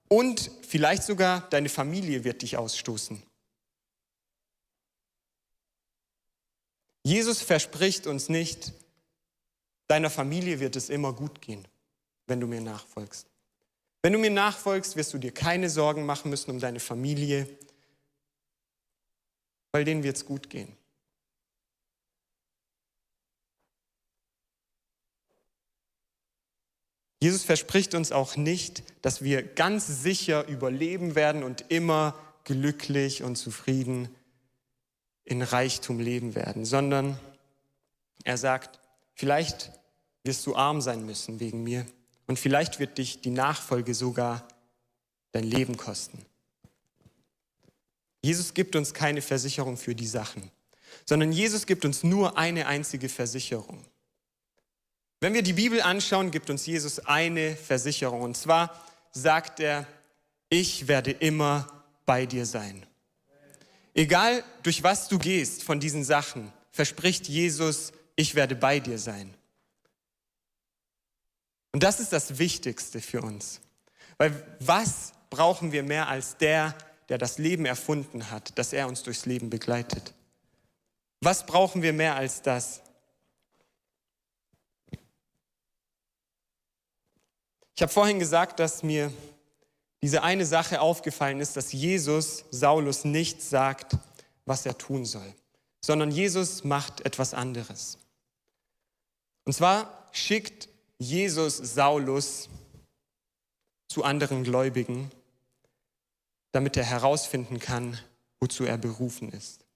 und 0.10 0.52
vielleicht 0.62 1.04
sogar 1.04 1.50
deine 1.50 1.70
Familie 1.70 2.24
wird 2.24 2.42
dich 2.42 2.58
ausstoßen. 2.58 3.22
Jesus 7.04 7.42
verspricht 7.42 8.06
uns 8.06 8.28
nicht, 8.28 8.74
deiner 9.88 10.10
Familie 10.10 10.60
wird 10.60 10.76
es 10.76 10.90
immer 10.90 11.14
gut 11.14 11.42
gehen, 11.42 11.66
wenn 12.26 12.40
du 12.40 12.48
mir 12.48 12.62
nachfolgst. 12.62 13.28
Wenn 14.02 14.14
du 14.14 14.20
mir 14.20 14.30
nachfolgst, 14.30 14.96
wirst 14.96 15.14
du 15.14 15.18
dir 15.18 15.34
keine 15.34 15.70
Sorgen 15.70 16.06
machen 16.06 16.30
müssen 16.30 16.52
um 16.52 16.60
deine 16.60 16.80
Familie, 16.80 17.48
weil 19.72 19.86
denen 19.86 20.04
wird 20.04 20.18
es 20.18 20.26
gut 20.26 20.50
gehen. 20.50 20.76
Jesus 27.20 27.44
verspricht 27.44 27.96
uns 27.96 28.12
auch 28.12 28.36
nicht, 28.36 28.84
dass 29.02 29.24
wir 29.24 29.42
ganz 29.42 29.88
sicher 30.04 30.48
überleben 30.48 31.16
werden 31.16 31.44
und 31.44 31.66
immer 31.70 32.16
glücklich 32.44 33.24
und 33.24 33.36
zufrieden 33.36 34.10
in 35.24 35.42
Reichtum 35.42 36.00
leben 36.00 36.36
werden, 36.36 36.64
sondern 36.64 37.20
er 38.24 38.38
sagt, 38.38 38.80
vielleicht 39.14 39.72
wirst 40.24 40.46
du 40.46 40.56
arm 40.56 40.82
sein 40.82 41.06
müssen 41.06 41.40
wegen 41.40 41.64
mir 41.64 41.86
und 42.28 42.38
vielleicht 42.38 42.80
wird 42.80 42.98
dich 42.98 43.22
die 43.22 43.32
Nachfolge 43.32 43.94
sogar 43.94 44.48
dein 45.32 45.44
Leben 45.44 45.76
kosten. 45.76 46.26
Jesus 48.22 48.54
gibt 48.54 48.76
uns 48.76 48.94
keine 48.94 49.22
Versicherung 49.22 49.78
für 49.78 49.96
die 49.96 50.08
Sachen, 50.08 50.52
sondern 51.06 51.32
Jesus 51.32 51.66
gibt 51.66 51.86
uns 51.86 52.04
nur 52.04 52.38
eine 52.38 52.68
einzige 52.68 53.10
Versicherung. 53.10 53.84
Wenn 55.20 55.34
wir 55.34 55.42
die 55.42 55.54
Bibel 55.54 55.82
anschauen, 55.82 56.30
gibt 56.30 56.50
uns 56.50 56.66
Jesus 56.66 57.00
eine 57.00 57.56
Versicherung. 57.56 58.22
Und 58.22 58.38
zwar 58.38 58.84
sagt 59.12 59.60
er, 59.60 59.88
ich 60.50 60.88
werde 60.88 61.12
immer 61.12 61.84
bei 62.06 62.26
dir 62.26 62.46
sein. 62.46 62.86
Egal 63.94 64.44
durch 64.62 64.84
was 64.84 65.08
du 65.08 65.18
gehst 65.18 65.64
von 65.64 65.80
diesen 65.80 66.04
Sachen, 66.04 66.54
verspricht 66.72 67.28
Jesus, 67.28 67.92
ich 68.16 68.36
werde 68.36 68.56
bei 68.56 68.80
dir 68.80 69.00
sein. 69.00 69.34
Und 71.72 71.84
das 71.84 72.00
ist 72.00 72.14
das 72.14 72.38
Wichtigste 72.38 73.02
für 73.02 73.22
uns. 73.22 73.60
Weil 74.18 74.32
was 74.60 75.14
brauchen 75.30 75.72
wir 75.72 75.84
mehr 75.84 76.08
als 76.08 76.38
der, 76.38 76.76
der 77.10 77.18
das 77.18 77.40
Leben 77.40 77.66
erfunden 77.66 78.30
hat, 78.30 78.58
dass 78.58 78.74
er 78.74 78.88
uns 78.88 79.04
durchs 79.04 79.26
Leben 79.26 79.50
begleitet? 79.50 80.14
Was 81.22 81.46
brauchen 81.46 81.82
wir 81.82 81.94
mehr 81.94 82.16
als 82.16 82.42
das? 82.42 82.82
Ich 87.78 87.82
habe 87.84 87.94
vorhin 87.94 88.18
gesagt, 88.18 88.60
dass 88.60 88.82
mir 88.82 89.14
diese 90.02 90.24
eine 90.24 90.48
Sache 90.48 90.82
aufgefallen 90.82 91.40
ist, 91.40 91.56
dass 91.56 91.72
Jesus 91.72 92.46
Saulus 92.50 93.06
nicht 93.06 93.40
sagt, 93.44 93.96
was 94.46 94.66
er 94.66 94.80
tun 94.80 95.06
soll, 95.06 95.32
sondern 95.80 96.10
Jesus 96.10 96.64
macht 96.64 97.06
etwas 97.06 97.36
anderes. 97.36 98.00
Und 99.46 99.54
zwar 99.54 100.10
schickt 100.12 100.70
Jesus 100.98 101.56
Saulus 101.58 102.50
zu 103.90 104.04
anderen 104.04 104.44
Gläubigen, 104.44 105.12
damit 106.54 106.78
er 106.78 106.84
herausfinden 106.84 107.60
kann, 107.60 108.00
wozu 108.40 108.64
er 108.64 108.80
berufen 108.80 109.32
ist. 109.32 109.67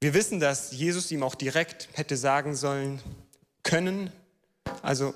Wir 0.00 0.14
wissen, 0.14 0.38
dass 0.38 0.70
Jesus 0.72 1.10
ihm 1.10 1.24
auch 1.24 1.34
direkt 1.34 1.88
hätte 1.94 2.16
sagen 2.16 2.54
sollen 2.54 3.00
können, 3.64 4.12
also 4.82 5.12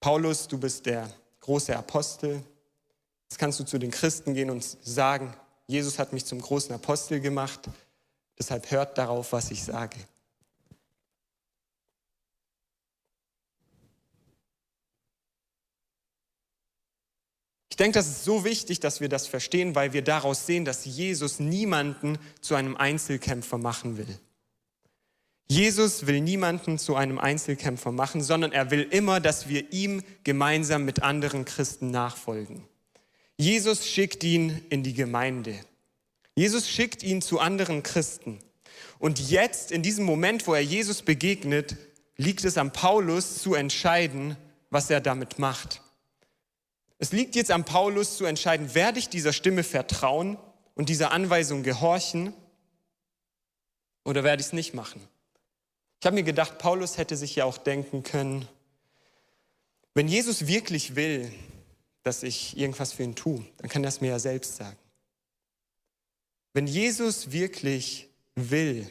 Paulus, 0.00 0.48
du 0.48 0.58
bist 0.58 0.86
der 0.86 1.10
große 1.40 1.76
Apostel. 1.76 2.42
Jetzt 3.28 3.38
kannst 3.38 3.60
du 3.60 3.64
zu 3.64 3.78
den 3.78 3.90
Christen 3.90 4.34
gehen 4.34 4.50
und 4.50 4.62
sagen, 4.62 5.34
Jesus 5.66 5.98
hat 5.98 6.12
mich 6.12 6.24
zum 6.24 6.40
großen 6.40 6.74
Apostel 6.74 7.20
gemacht, 7.20 7.68
deshalb 8.38 8.70
hört 8.70 8.96
darauf, 8.96 9.32
was 9.32 9.50
ich 9.50 9.62
sage. 9.62 9.96
Ich 17.76 17.84
denke, 17.84 17.98
das 17.98 18.06
ist 18.06 18.24
so 18.24 18.42
wichtig, 18.42 18.80
dass 18.80 19.02
wir 19.02 19.10
das 19.10 19.26
verstehen, 19.26 19.74
weil 19.74 19.92
wir 19.92 20.00
daraus 20.00 20.46
sehen, 20.46 20.64
dass 20.64 20.86
Jesus 20.86 21.40
niemanden 21.40 22.16
zu 22.40 22.54
einem 22.54 22.74
Einzelkämpfer 22.74 23.58
machen 23.58 23.98
will. 23.98 24.18
Jesus 25.46 26.06
will 26.06 26.22
niemanden 26.22 26.78
zu 26.78 26.96
einem 26.96 27.18
Einzelkämpfer 27.18 27.92
machen, 27.92 28.22
sondern 28.22 28.52
er 28.52 28.70
will 28.70 28.80
immer, 28.80 29.20
dass 29.20 29.50
wir 29.50 29.74
ihm 29.74 30.02
gemeinsam 30.24 30.86
mit 30.86 31.02
anderen 31.02 31.44
Christen 31.44 31.90
nachfolgen. 31.90 32.64
Jesus 33.36 33.86
schickt 33.86 34.24
ihn 34.24 34.62
in 34.70 34.82
die 34.82 34.94
Gemeinde. 34.94 35.54
Jesus 36.34 36.70
schickt 36.70 37.02
ihn 37.02 37.20
zu 37.20 37.40
anderen 37.40 37.82
Christen. 37.82 38.38
Und 38.98 39.20
jetzt, 39.28 39.70
in 39.70 39.82
diesem 39.82 40.06
Moment, 40.06 40.46
wo 40.46 40.54
er 40.54 40.62
Jesus 40.62 41.02
begegnet, 41.02 41.76
liegt 42.16 42.42
es 42.46 42.56
an 42.56 42.72
Paulus 42.72 43.42
zu 43.42 43.52
entscheiden, 43.52 44.38
was 44.70 44.88
er 44.88 45.02
damit 45.02 45.38
macht. 45.38 45.82
Es 46.98 47.12
liegt 47.12 47.36
jetzt 47.36 47.50
an 47.50 47.64
Paulus 47.64 48.16
zu 48.16 48.24
entscheiden, 48.24 48.74
werde 48.74 48.98
ich 48.98 49.08
dieser 49.08 49.32
Stimme 49.32 49.62
vertrauen 49.62 50.38
und 50.74 50.88
dieser 50.88 51.12
Anweisung 51.12 51.62
gehorchen 51.62 52.32
oder 54.04 54.24
werde 54.24 54.40
ich 54.40 54.48
es 54.48 54.52
nicht 54.52 54.72
machen? 54.72 55.00
Ich 56.00 56.06
habe 56.06 56.14
mir 56.14 56.22
gedacht, 56.22 56.58
Paulus 56.58 56.98
hätte 56.98 57.16
sich 57.16 57.36
ja 57.36 57.44
auch 57.44 57.58
denken 57.58 58.02
können, 58.02 58.48
wenn 59.94 60.08
Jesus 60.08 60.46
wirklich 60.46 60.94
will, 60.94 61.32
dass 62.02 62.22
ich 62.22 62.56
irgendwas 62.56 62.92
für 62.92 63.02
ihn 63.02 63.14
tue, 63.14 63.44
dann 63.56 63.68
kann 63.68 63.82
er 63.82 63.88
es 63.88 64.00
mir 64.00 64.10
ja 64.10 64.18
selbst 64.18 64.56
sagen. 64.56 64.76
Wenn 66.52 66.66
Jesus 66.66 67.32
wirklich 67.32 68.08
will, 68.34 68.86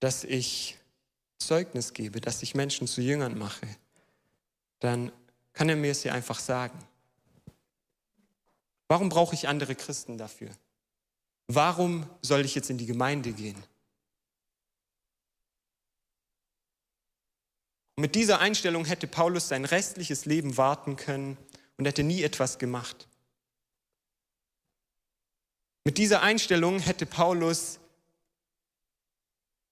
dass 0.00 0.24
ich 0.24 0.78
Zeugnis 1.38 1.92
gebe, 1.92 2.20
dass 2.20 2.42
ich 2.42 2.54
Menschen 2.54 2.86
zu 2.86 3.00
Jüngern 3.00 3.36
mache, 3.36 3.66
dann 4.80 5.12
kann 5.56 5.68
er 5.68 5.74
mir 5.74 5.90
es 5.90 6.04
ja 6.04 6.12
einfach 6.12 6.38
sagen. 6.38 6.78
Warum 8.86 9.08
brauche 9.08 9.34
ich 9.34 9.48
andere 9.48 9.74
Christen 9.74 10.16
dafür? 10.16 10.50
Warum 11.48 12.08
soll 12.22 12.44
ich 12.44 12.54
jetzt 12.54 12.70
in 12.70 12.78
die 12.78 12.86
Gemeinde 12.86 13.32
gehen? 13.32 13.60
mit 17.98 18.14
dieser 18.14 18.40
Einstellung 18.40 18.84
hätte 18.84 19.06
Paulus 19.06 19.48
sein 19.48 19.64
restliches 19.64 20.26
Leben 20.26 20.58
warten 20.58 20.96
können 20.96 21.38
und 21.78 21.86
hätte 21.86 22.02
nie 22.02 22.22
etwas 22.22 22.58
gemacht. 22.58 23.08
Mit 25.84 25.96
dieser 25.96 26.22
Einstellung 26.22 26.78
hätte 26.78 27.06
Paulus 27.06 27.78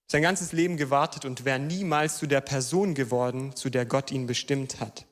sein 0.07 0.23
ganzes 0.23 0.53
Leben 0.53 0.75
gewartet 0.75 1.25
und 1.25 1.45
wäre 1.45 1.59
niemals 1.59 2.17
zu 2.17 2.25
der 2.25 2.41
Person 2.41 2.95
geworden, 2.95 3.55
zu 3.55 3.69
der 3.69 3.85
Gott 3.85 4.11
ihn 4.11 4.25
bestimmt 4.25 4.79
hat. 4.79 5.05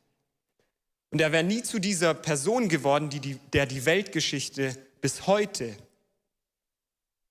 Und 1.13 1.21
er 1.21 1.31
wäre 1.31 1.43
nie 1.43 1.61
zu 1.61 1.77
dieser 1.77 2.15
Person 2.15 2.69
geworden, 2.69 3.11
die 3.11 3.19
die, 3.19 3.35
der 3.53 3.67
die 3.67 3.85
Weltgeschichte 3.85 4.75
bis 4.99 5.27
heute 5.27 5.77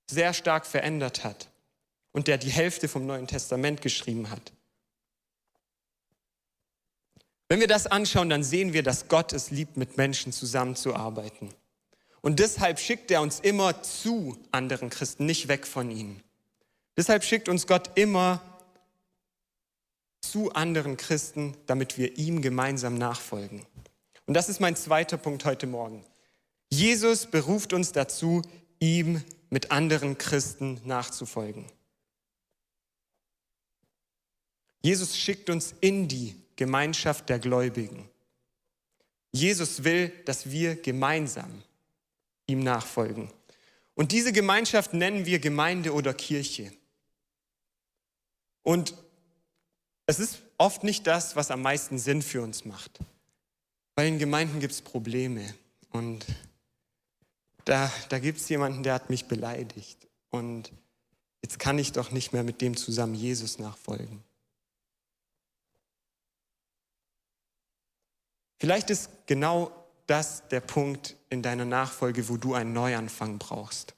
sehr 0.09 0.33
stark 0.35 0.67
verändert 0.67 1.25
hat 1.25 1.49
und 2.13 2.29
der 2.29 2.39
die 2.39 2.51
Hälfte 2.51 2.87
vom 2.87 3.07
Neuen 3.07 3.27
Testament 3.27 3.83
geschrieben 3.83 4.31
hat. 4.31 4.53
Wenn 7.49 7.59
wir 7.59 7.67
das 7.67 7.89
anschauen, 7.89 8.31
dann 8.31 8.45
sehen 8.45 8.73
wir, 8.73 8.85
dass 8.85 9.09
Gott 9.09 9.33
es 9.33 9.51
liebt, 9.51 9.77
mit 9.77 9.97
Menschen 9.97 10.33
zusammenzuarbeiten. 10.33 11.53
Und 12.21 12.39
deshalb 12.39 12.79
schickt 12.79 13.11
er 13.11 13.21
uns 13.21 13.41
immer 13.41 13.83
zu 13.83 14.39
anderen 14.53 14.91
Christen, 14.91 15.27
nicht 15.27 15.49
weg 15.49 15.67
von 15.67 15.91
ihnen. 15.91 16.23
Deshalb 16.97 17.25
schickt 17.25 17.49
uns 17.49 17.67
Gott 17.67 17.91
immer 17.97 18.41
zu 20.33 20.51
anderen 20.55 20.97
Christen, 20.97 21.55
damit 21.67 21.99
wir 21.99 22.17
ihm 22.17 22.41
gemeinsam 22.41 22.95
nachfolgen. 22.95 23.67
Und 24.25 24.33
das 24.33 24.49
ist 24.49 24.61
mein 24.61 24.77
zweiter 24.77 25.19
Punkt 25.19 25.45
heute 25.45 25.67
Morgen. 25.67 26.07
Jesus 26.71 27.27
beruft 27.27 27.75
uns 27.75 27.93
dazu, 27.93 28.41
ihm 28.81 29.23
mit 29.51 29.71
anderen 29.71 30.17
Christen 30.17 30.81
nachzufolgen. 30.87 31.67
Jesus 34.81 35.19
schickt 35.19 35.51
uns 35.51 35.75
in 35.83 36.09
die 36.09 36.35
Gemeinschaft 36.57 37.29
der 37.29 37.39
Gläubigen. 37.39 38.09
Jesus 39.33 39.85
will, 39.85 40.11
dass 40.25 40.51
wir 40.51 40.77
gemeinsam 40.77 41.63
ihm 42.47 42.61
nachfolgen. 42.61 43.31
Und 43.95 44.13
diese 44.13 44.33
Gemeinschaft 44.33 44.95
nennen 44.95 45.27
wir 45.27 45.41
Gemeinde 45.41 45.93
oder 45.93 46.15
Kirche. 46.15 46.73
Und 48.63 48.95
es 50.07 50.19
ist 50.19 50.43
oft 50.59 50.85
nicht 50.85 51.07
das, 51.07 51.37
was 51.37 51.51
am 51.51 51.63
meisten 51.63 51.99
Sinn 51.99 52.23
für 52.23 52.43
uns 52.43 52.65
macht. 52.65 52.99
Weil 53.95 54.09
in 54.09 54.19
Gemeinden 54.19 54.61
gibt 54.61 54.73
es 54.73 54.83
Probleme. 54.83 55.55
Und 55.91 56.25
da, 57.65 57.93
da 58.09 58.19
gibt 58.19 58.39
es 58.39 58.49
jemanden, 58.49 58.83
der 58.83 58.95
hat 58.95 59.11
mich 59.11 59.27
beleidigt. 59.27 60.09
Und 60.31 60.73
jetzt 61.43 61.59
kann 61.59 61.79
ich 61.79 61.93
doch 61.93 62.11
nicht 62.11 62.33
mehr 62.33 62.43
mit 62.43 62.61
dem 62.61 62.77
zusammen 62.77 63.15
Jesus 63.15 63.59
nachfolgen. 63.59 64.23
Vielleicht 68.59 68.91
ist 68.91 69.11
genau 69.27 69.73
das 70.07 70.49
der 70.49 70.61
Punkt 70.61 71.17
in 71.31 71.43
deiner 71.43 71.65
Nachfolge, 71.65 72.29
wo 72.29 72.37
du 72.37 72.55
einen 72.55 72.73
Neuanfang 72.73 73.39
brauchst. 73.39 73.95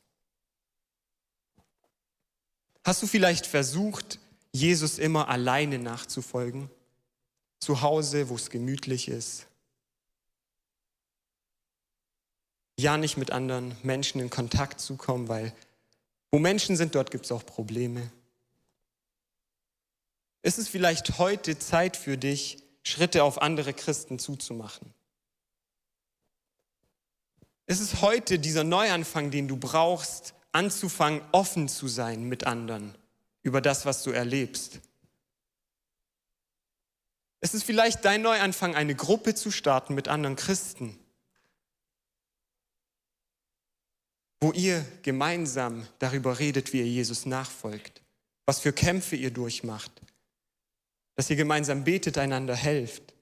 Hast 2.85 3.03
du 3.03 3.07
vielleicht 3.07 3.47
versucht, 3.47 4.19
Jesus 4.55 5.01
immer 5.01 5.29
alleine 5.29 5.81
nachzufolgen? 5.81 6.71
Zu 7.59 7.83
Hause, 7.83 8.29
wo 8.29 8.37
es 8.37 8.51
gemütlich 8.51 9.09
ist? 9.09 9.47
Ja, 12.79 12.97
nicht 12.97 13.17
mit 13.17 13.33
anderen 13.33 13.77
Menschen 13.83 14.21
in 14.21 14.31
Kontakt 14.31 14.81
zu 14.81 14.97
kommen, 14.97 15.29
weil 15.29 15.53
wo 16.31 16.39
Menschen 16.39 16.77
sind, 16.77 16.95
dort 16.95 17.11
gibt 17.11 17.25
es 17.25 17.33
auch 17.33 17.45
Probleme. 17.45 18.13
Ist 20.43 20.59
es 20.59 20.69
vielleicht 20.69 21.19
heute 21.19 21.59
Zeit 21.59 21.97
für 21.97 22.17
dich, 22.17 22.63
Schritte 22.85 23.25
auf 23.25 23.43
andere 23.43 23.73
Christen 23.73 24.21
zuzumachen? 24.21 24.93
Ist 27.67 27.81
es 27.81 28.03
heute 28.03 28.39
dieser 28.39 28.63
Neuanfang, 28.63 29.33
den 29.33 29.49
du 29.49 29.57
brauchst, 29.57 30.35
anzufangen, 30.53 31.23
offen 31.33 31.69
zu 31.69 31.89
sein 31.89 32.25
mit 32.25 32.47
anderen 32.47 32.95
über 33.45 33.61
das, 33.61 33.87
was 33.87 34.03
du 34.03 34.11
erlebst? 34.11 34.81
Ist 37.41 37.55
es 37.55 37.63
vielleicht 37.63 38.05
dein 38.05 38.23
Neuanfang, 38.23 38.75
eine 38.75 38.97
Gruppe 38.97 39.35
zu 39.35 39.51
starten 39.53 39.95
mit 39.95 40.09
anderen 40.09 40.35
Christen, 40.35 40.99
wo 44.41 44.51
ihr 44.53 44.85
gemeinsam 45.03 45.87
darüber 45.99 46.39
redet, 46.39 46.73
wie 46.73 46.79
ihr 46.79 46.89
Jesus 46.89 47.27
nachfolgt, 47.27 48.03
was 48.47 48.61
für 48.61 48.73
Kämpfe 48.73 49.15
ihr 49.15 49.31
durchmacht, 49.31 49.93
dass 51.15 51.29
ihr 51.29 51.37
gemeinsam 51.37 51.85
betet, 51.85 52.17
einander 52.17 52.57
helft. 52.57 53.15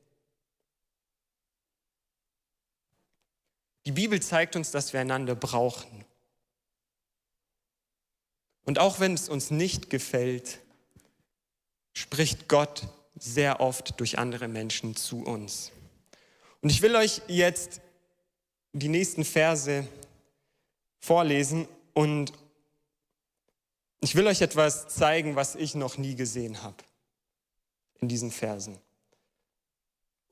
Die 3.86 3.92
Bibel 3.92 4.22
zeigt 4.22 4.54
uns, 4.54 4.70
dass 4.70 4.92
wir 4.92 5.00
einander 5.00 5.34
brauchen. 5.34 6.04
Und 8.64 8.78
auch 8.78 9.00
wenn 9.00 9.14
es 9.14 9.28
uns 9.28 9.50
nicht 9.50 9.90
gefällt, 9.90 10.60
spricht 11.92 12.48
Gott 12.48 12.88
sehr 13.18 13.60
oft 13.60 13.98
durch 14.00 14.18
andere 14.18 14.48
Menschen 14.48 14.96
zu 14.96 15.24
uns. 15.24 15.72
Und 16.60 16.70
ich 16.70 16.82
will 16.82 16.96
euch 16.96 17.22
jetzt 17.28 17.80
die 18.72 18.88
nächsten 18.88 19.24
Verse 19.24 19.86
vorlesen 21.00 21.68
und 21.94 22.32
ich 24.00 24.14
will 24.14 24.26
euch 24.26 24.40
etwas 24.40 24.88
zeigen, 24.88 25.36
was 25.36 25.54
ich 25.54 25.74
noch 25.74 25.98
nie 25.98 26.14
gesehen 26.14 26.62
habe 26.62 26.76
in 28.00 28.08
diesen 28.08 28.30
Versen. 28.30 28.78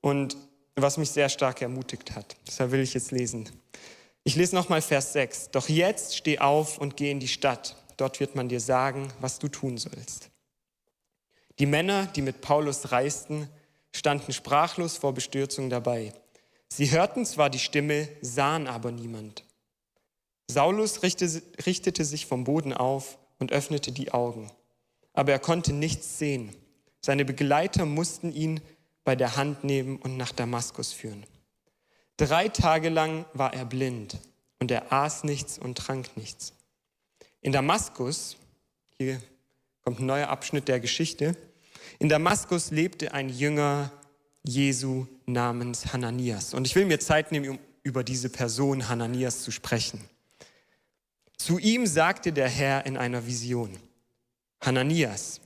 Und 0.01 0.35
was 0.75 0.97
mich 0.97 1.11
sehr 1.11 1.29
stark 1.29 1.61
ermutigt 1.61 2.15
hat. 2.15 2.35
Deshalb 2.47 2.71
will 2.71 2.81
ich 2.81 2.93
jetzt 2.93 3.11
lesen. 3.11 3.49
Ich 4.23 4.35
lese 4.35 4.55
nochmal 4.55 4.81
Vers 4.81 5.13
6. 5.13 5.51
Doch 5.51 5.69
jetzt 5.69 6.15
steh 6.15 6.39
auf 6.39 6.77
und 6.77 6.97
geh 6.97 7.11
in 7.11 7.19
die 7.19 7.27
Stadt. 7.27 7.75
Dort 8.01 8.19
wird 8.19 8.33
man 8.33 8.49
dir 8.49 8.59
sagen, 8.59 9.13
was 9.19 9.37
du 9.37 9.47
tun 9.47 9.77
sollst. 9.77 10.31
Die 11.59 11.67
Männer, 11.67 12.07
die 12.07 12.23
mit 12.23 12.41
Paulus 12.41 12.91
reisten, 12.91 13.47
standen 13.95 14.33
sprachlos 14.33 14.97
vor 14.97 15.13
Bestürzung 15.13 15.69
dabei. 15.69 16.11
Sie 16.67 16.89
hörten 16.89 17.27
zwar 17.27 17.51
die 17.51 17.59
Stimme, 17.59 18.09
sahen 18.21 18.65
aber 18.65 18.91
niemand. 18.91 19.45
Saulus 20.49 21.03
richtete 21.03 22.03
sich 22.03 22.25
vom 22.25 22.43
Boden 22.43 22.73
auf 22.73 23.19
und 23.37 23.51
öffnete 23.51 23.91
die 23.91 24.11
Augen, 24.11 24.51
aber 25.13 25.33
er 25.33 25.39
konnte 25.39 25.71
nichts 25.71 26.17
sehen. 26.17 26.55
Seine 27.01 27.23
Begleiter 27.23 27.85
mussten 27.85 28.33
ihn 28.33 28.61
bei 29.03 29.15
der 29.15 29.35
Hand 29.35 29.63
nehmen 29.63 29.97
und 29.97 30.17
nach 30.17 30.31
Damaskus 30.31 30.91
führen. 30.91 31.23
Drei 32.17 32.47
Tage 32.47 32.89
lang 32.89 33.25
war 33.33 33.53
er 33.53 33.65
blind 33.65 34.17
und 34.57 34.71
er 34.71 34.91
aß 34.91 35.23
nichts 35.23 35.59
und 35.59 35.77
trank 35.77 36.17
nichts. 36.17 36.53
In 37.41 37.51
Damaskus, 37.51 38.37
hier 38.97 39.21
kommt 39.81 39.99
ein 39.99 40.05
neuer 40.05 40.29
Abschnitt 40.29 40.67
der 40.67 40.79
Geschichte, 40.79 41.35
in 41.97 42.07
Damaskus 42.07 42.71
lebte 42.71 43.13
ein 43.13 43.29
Jünger 43.29 43.91
Jesu 44.43 45.07
namens 45.25 45.91
Hananias. 45.93 46.53
Und 46.53 46.65
ich 46.65 46.75
will 46.75 46.85
mir 46.85 46.99
Zeit 46.99 47.31
nehmen, 47.31 47.49
um 47.49 47.59
über 47.83 48.03
diese 48.03 48.29
Person 48.29 48.87
Hananias 48.87 49.43
zu 49.43 49.51
sprechen. 49.51 50.07
Zu 51.37 51.57
ihm 51.57 51.87
sagte 51.87 52.31
der 52.31 52.47
Herr 52.47 52.85
in 52.85 52.97
einer 52.97 53.25
Vision, 53.25 53.75
Hananias, 54.61 55.41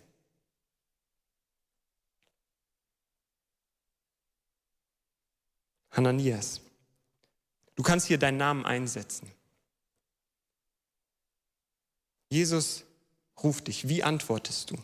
Hananias, 5.91 6.59
du 7.75 7.83
kannst 7.83 8.07
hier 8.07 8.17
deinen 8.17 8.37
Namen 8.37 8.65
einsetzen. 8.65 9.31
Jesus 12.29 12.83
ruft 13.43 13.67
dich. 13.67 13.87
Wie 13.87 14.03
antwortest 14.03 14.71
du, 14.71 14.77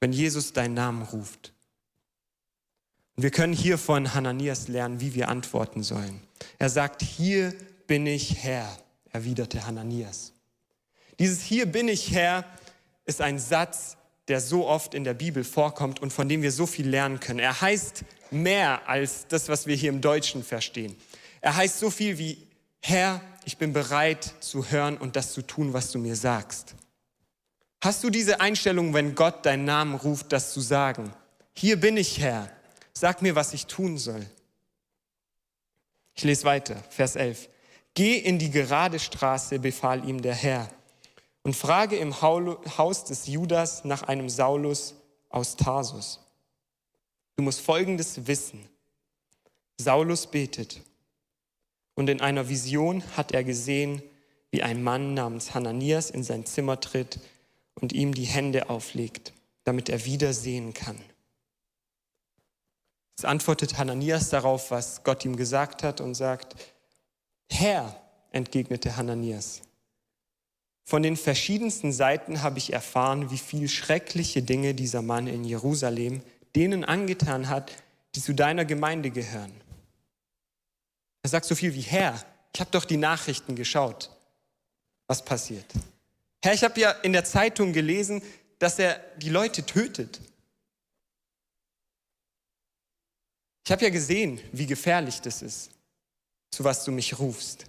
wenn 0.00 0.12
Jesus 0.12 0.52
deinen 0.52 0.74
Namen 0.74 1.02
ruft? 1.02 1.52
Und 3.16 3.22
wir 3.22 3.30
können 3.30 3.52
hier 3.52 3.78
von 3.78 4.14
Hananias 4.14 4.68
lernen, 4.68 5.00
wie 5.00 5.14
wir 5.14 5.28
antworten 5.28 5.82
sollen. 5.82 6.20
Er 6.58 6.68
sagt, 6.68 7.02
hier 7.02 7.54
bin 7.86 8.06
ich 8.06 8.42
Herr, 8.42 8.76
erwiderte 9.10 9.66
Hananias. 9.66 10.32
Dieses 11.18 11.40
Hier 11.40 11.66
bin 11.66 11.88
ich 11.88 12.10
Herr 12.12 12.44
ist 13.06 13.22
ein 13.22 13.38
Satz, 13.38 13.96
der 14.28 14.40
so 14.40 14.66
oft 14.66 14.92
in 14.92 15.04
der 15.04 15.14
Bibel 15.14 15.44
vorkommt 15.44 16.00
und 16.00 16.12
von 16.12 16.28
dem 16.28 16.42
wir 16.42 16.52
so 16.52 16.66
viel 16.66 16.88
lernen 16.88 17.20
können. 17.20 17.38
Er 17.38 17.60
heißt 17.60 18.04
mehr 18.30 18.86
als 18.88 19.26
das, 19.28 19.48
was 19.48 19.66
wir 19.66 19.76
hier 19.76 19.90
im 19.90 20.00
Deutschen 20.00 20.42
verstehen. 20.42 20.96
Er 21.40 21.56
heißt 21.56 21.78
so 21.78 21.90
viel 21.90 22.18
wie, 22.18 22.45
Herr, 22.88 23.20
ich 23.44 23.58
bin 23.58 23.72
bereit 23.72 24.36
zu 24.38 24.70
hören 24.70 24.96
und 24.96 25.16
das 25.16 25.32
zu 25.32 25.42
tun, 25.42 25.72
was 25.72 25.90
du 25.90 25.98
mir 25.98 26.14
sagst. 26.14 26.76
Hast 27.80 28.04
du 28.04 28.10
diese 28.10 28.40
Einstellung, 28.40 28.94
wenn 28.94 29.16
Gott 29.16 29.44
deinen 29.44 29.64
Namen 29.64 29.96
ruft, 29.96 30.30
das 30.30 30.52
zu 30.52 30.60
sagen? 30.60 31.12
Hier 31.52 31.80
bin 31.80 31.96
ich, 31.96 32.20
Herr. 32.20 32.48
Sag 32.94 33.22
mir, 33.22 33.34
was 33.34 33.54
ich 33.54 33.66
tun 33.66 33.98
soll. 33.98 34.24
Ich 36.14 36.22
lese 36.22 36.44
weiter, 36.44 36.76
Vers 36.90 37.16
11. 37.16 37.48
Geh 37.94 38.18
in 38.18 38.38
die 38.38 38.52
gerade 38.52 39.00
Straße, 39.00 39.58
befahl 39.58 40.08
ihm 40.08 40.22
der 40.22 40.36
Herr, 40.36 40.68
und 41.42 41.56
frage 41.56 41.96
im 41.96 42.22
Haus 42.22 43.04
des 43.04 43.26
Judas 43.26 43.84
nach 43.84 44.04
einem 44.04 44.28
Saulus 44.28 44.94
aus 45.28 45.56
Tarsus. 45.56 46.20
Du 47.34 47.42
musst 47.42 47.62
Folgendes 47.62 48.28
wissen. 48.28 48.64
Saulus 49.76 50.28
betet 50.28 50.85
und 51.96 52.08
in 52.08 52.20
einer 52.20 52.48
Vision 52.48 53.02
hat 53.16 53.32
er 53.32 53.42
gesehen, 53.42 54.00
wie 54.50 54.62
ein 54.62 54.82
Mann 54.82 55.14
namens 55.14 55.54
Hananias 55.54 56.10
in 56.10 56.22
sein 56.22 56.46
Zimmer 56.46 56.78
tritt 56.80 57.18
und 57.74 57.92
ihm 57.92 58.14
die 58.14 58.24
Hände 58.24 58.70
auflegt, 58.70 59.32
damit 59.64 59.88
er 59.88 60.04
wieder 60.04 60.32
sehen 60.32 60.72
kann. 60.72 60.98
Es 63.18 63.24
antwortet 63.24 63.78
Hananias 63.78 64.28
darauf, 64.28 64.70
was 64.70 65.02
Gott 65.02 65.24
ihm 65.24 65.36
gesagt 65.36 65.82
hat 65.82 66.00
und 66.00 66.14
sagt, 66.14 66.54
Herr, 67.50 68.00
entgegnete 68.30 68.96
Hananias, 68.96 69.62
von 70.84 71.02
den 71.02 71.16
verschiedensten 71.16 71.92
Seiten 71.92 72.42
habe 72.42 72.58
ich 72.58 72.72
erfahren, 72.72 73.30
wie 73.30 73.38
viel 73.38 73.68
schreckliche 73.68 74.42
Dinge 74.42 74.72
dieser 74.72 75.02
Mann 75.02 75.26
in 75.26 75.44
Jerusalem 75.44 76.22
denen 76.54 76.84
angetan 76.84 77.48
hat, 77.48 77.72
die 78.14 78.22
zu 78.22 78.34
deiner 78.34 78.64
Gemeinde 78.64 79.10
gehören. 79.10 79.52
Er 81.26 81.30
sagt 81.30 81.46
so 81.46 81.56
viel 81.56 81.74
wie, 81.74 81.80
Herr, 81.80 82.24
ich 82.54 82.60
habe 82.60 82.70
doch 82.70 82.84
die 82.84 82.96
Nachrichten 82.96 83.56
geschaut. 83.56 84.12
Was 85.08 85.24
passiert? 85.24 85.66
Herr, 86.40 86.54
ich 86.54 86.62
habe 86.62 86.78
ja 86.78 86.92
in 86.92 87.12
der 87.12 87.24
Zeitung 87.24 87.72
gelesen, 87.72 88.22
dass 88.60 88.78
er 88.78 89.00
die 89.16 89.30
Leute 89.30 89.66
tötet. 89.66 90.20
Ich 93.64 93.72
habe 93.72 93.82
ja 93.82 93.90
gesehen, 93.90 94.40
wie 94.52 94.66
gefährlich 94.66 95.20
das 95.20 95.42
ist, 95.42 95.72
zu 96.52 96.62
was 96.62 96.84
du 96.84 96.92
mich 96.92 97.18
rufst. 97.18 97.64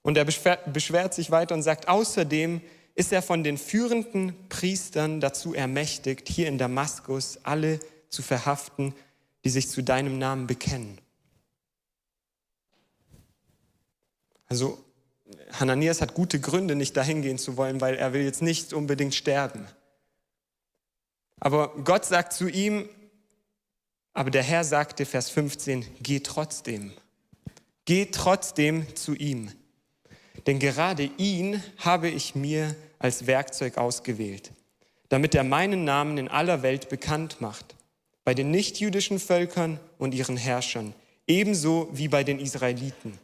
Und 0.00 0.16
er 0.16 0.24
beschwert 0.24 1.12
sich 1.12 1.30
weiter 1.30 1.54
und 1.54 1.64
sagt, 1.64 1.86
außerdem 1.86 2.62
ist 2.94 3.12
er 3.12 3.20
von 3.20 3.44
den 3.44 3.58
führenden 3.58 4.48
Priestern 4.48 5.20
dazu 5.20 5.52
ermächtigt, 5.52 6.30
hier 6.30 6.48
in 6.48 6.56
Damaskus 6.56 7.38
alle 7.42 7.78
zu 8.08 8.22
verhaften, 8.22 8.94
die 9.44 9.50
sich 9.50 9.68
zu 9.68 9.82
deinem 9.82 10.16
Namen 10.16 10.46
bekennen. 10.46 10.98
Also 14.48 14.82
Hananias 15.52 16.00
hat 16.00 16.14
gute 16.14 16.40
Gründe, 16.40 16.74
nicht 16.74 16.96
dahin 16.96 17.22
gehen 17.22 17.38
zu 17.38 17.56
wollen, 17.56 17.80
weil 17.80 17.94
er 17.94 18.12
will 18.12 18.22
jetzt 18.22 18.42
nicht 18.42 18.72
unbedingt 18.72 19.14
sterben. 19.14 19.66
Aber 21.40 21.74
Gott 21.84 22.04
sagt 22.04 22.32
zu 22.32 22.48
ihm, 22.48 22.88
aber 24.12 24.30
der 24.30 24.42
Herr 24.42 24.64
sagte, 24.64 25.06
Vers 25.06 25.30
15, 25.30 25.86
geh 26.02 26.20
trotzdem. 26.20 26.92
Geh 27.84 28.06
trotzdem 28.06 28.96
zu 28.96 29.14
ihm. 29.14 29.52
Denn 30.46 30.58
gerade 30.58 31.04
ihn 31.18 31.62
habe 31.78 32.08
ich 32.08 32.34
mir 32.34 32.74
als 32.98 33.26
Werkzeug 33.26 33.76
ausgewählt, 33.76 34.50
damit 35.08 35.34
er 35.34 35.44
meinen 35.44 35.84
Namen 35.84 36.18
in 36.18 36.28
aller 36.28 36.62
Welt 36.62 36.88
bekannt 36.88 37.40
macht, 37.40 37.76
bei 38.24 38.34
den 38.34 38.50
nichtjüdischen 38.50 39.20
Völkern 39.20 39.78
und 39.98 40.14
ihren 40.14 40.36
Herrschern, 40.36 40.94
ebenso 41.26 41.88
wie 41.92 42.08
bei 42.08 42.24
den 42.24 42.40
Israeliten. 42.40 43.18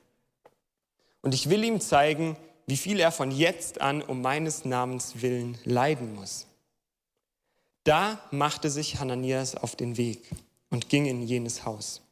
Und 1.24 1.32
ich 1.32 1.48
will 1.48 1.64
ihm 1.64 1.80
zeigen, 1.80 2.36
wie 2.66 2.76
viel 2.76 3.00
er 3.00 3.10
von 3.10 3.30
jetzt 3.30 3.80
an 3.80 4.02
um 4.02 4.20
meines 4.20 4.66
Namens 4.66 5.22
willen 5.22 5.56
leiden 5.64 6.14
muss. 6.14 6.46
Da 7.82 8.20
machte 8.30 8.68
sich 8.70 9.00
Hananias 9.00 9.54
auf 9.54 9.74
den 9.74 9.96
Weg 9.96 10.20
und 10.68 10.90
ging 10.90 11.06
in 11.06 11.22
jenes 11.22 11.64
Haus. 11.64 12.02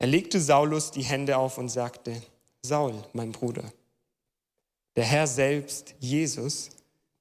Er 0.00 0.08
legte 0.08 0.40
Saulus 0.40 0.90
die 0.90 1.04
Hände 1.04 1.38
auf 1.38 1.58
und 1.58 1.68
sagte, 1.68 2.20
Saul, 2.60 2.94
mein 3.12 3.30
Bruder, 3.30 3.72
der 4.96 5.04
Herr 5.04 5.28
selbst, 5.28 5.94
Jesus, 6.00 6.70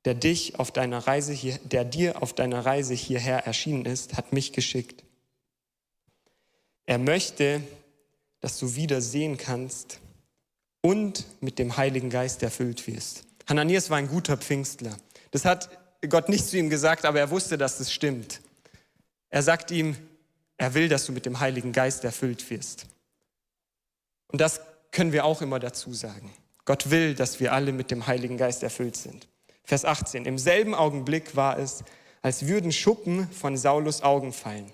der 0.04 0.16
dich 0.16 0.58
auf 0.58 0.72
deiner 0.72 1.06
Reise 1.06 1.32
hier, 1.32 1.60
der 1.60 1.86
dir 1.86 2.24
auf 2.24 2.34
deiner 2.34 2.66
Reise 2.66 2.96
hierher 2.96 3.46
erschienen 3.46 3.86
ist, 3.86 4.18
hat 4.18 4.34
mich 4.34 4.52
geschickt. 4.52 5.04
Er 6.88 6.98
möchte, 6.98 7.62
dass 8.40 8.58
du 8.58 8.74
wieder 8.74 9.00
sehen 9.00 9.38
kannst 9.38 10.00
und 10.88 11.26
mit 11.42 11.60
dem 11.60 11.76
Heiligen 11.76 12.10
Geist 12.10 12.42
erfüllt 12.44 12.88
wirst. 12.88 13.24
Hananias 13.46 13.90
war 13.90 13.98
ein 13.98 14.08
guter 14.08 14.38
Pfingstler. 14.38 14.96
Das 15.32 15.44
hat 15.44 15.70
Gott 16.08 16.30
nicht 16.30 16.46
zu 16.46 16.58
ihm 16.58 16.70
gesagt, 16.70 17.04
aber 17.04 17.20
er 17.20 17.30
wusste, 17.30 17.58
dass 17.58 17.78
das 17.78 17.92
stimmt. 17.92 18.40
Er 19.30 19.44
sagt 19.44 19.70
ihm, 19.72 19.98
er 20.56 20.76
will, 20.76 20.88
dass 20.88 21.06
du 21.06 21.12
mit 21.12 21.26
dem 21.26 21.42
Heiligen 21.42 21.74
Geist 21.74 22.06
erfüllt 22.06 22.50
wirst. 22.50 22.86
Und 24.30 24.40
das 24.40 24.62
können 24.92 25.12
wir 25.12 25.26
auch 25.26 25.42
immer 25.42 25.60
dazu 25.60 25.94
sagen. 25.94 26.32
Gott 26.64 26.90
will, 26.90 27.16
dass 27.16 27.42
wir 27.42 27.52
alle 27.52 27.74
mit 27.74 27.92
dem 27.92 28.08
Heiligen 28.08 28.38
Geist 28.38 28.64
erfüllt 28.64 28.96
sind. 28.96 29.28
Vers 29.66 29.84
18. 29.84 30.24
Im 30.24 30.38
selben 30.38 30.74
Augenblick 30.74 31.36
war 31.36 31.60
es, 31.60 31.84
als 32.22 32.48
würden 32.48 32.72
Schuppen 32.72 33.30
von 33.32 33.58
Saulus 33.58 34.04
Augen 34.04 34.32
fallen. 34.32 34.72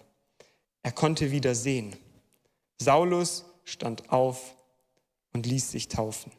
Er 0.84 0.92
konnte 0.92 1.32
wieder 1.32 1.56
sehen. 1.56 1.96
Saulus 2.78 3.46
stand 3.66 4.12
auf 4.12 4.56
und 5.34 5.46
ließ 5.46 5.72
sich 5.72 5.88
taufen. 5.88 6.32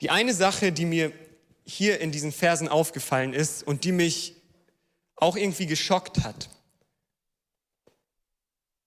Die 0.00 0.10
eine 0.10 0.34
Sache, 0.34 0.72
die 0.72 0.84
mir 0.86 1.12
hier 1.64 2.00
in 2.00 2.10
diesen 2.10 2.32
Versen 2.32 2.68
aufgefallen 2.68 3.34
ist 3.34 3.62
und 3.62 3.84
die 3.84 3.92
mich 3.92 4.34
auch 5.16 5.36
irgendwie 5.36 5.66
geschockt 5.66 6.24
hat, 6.24 6.48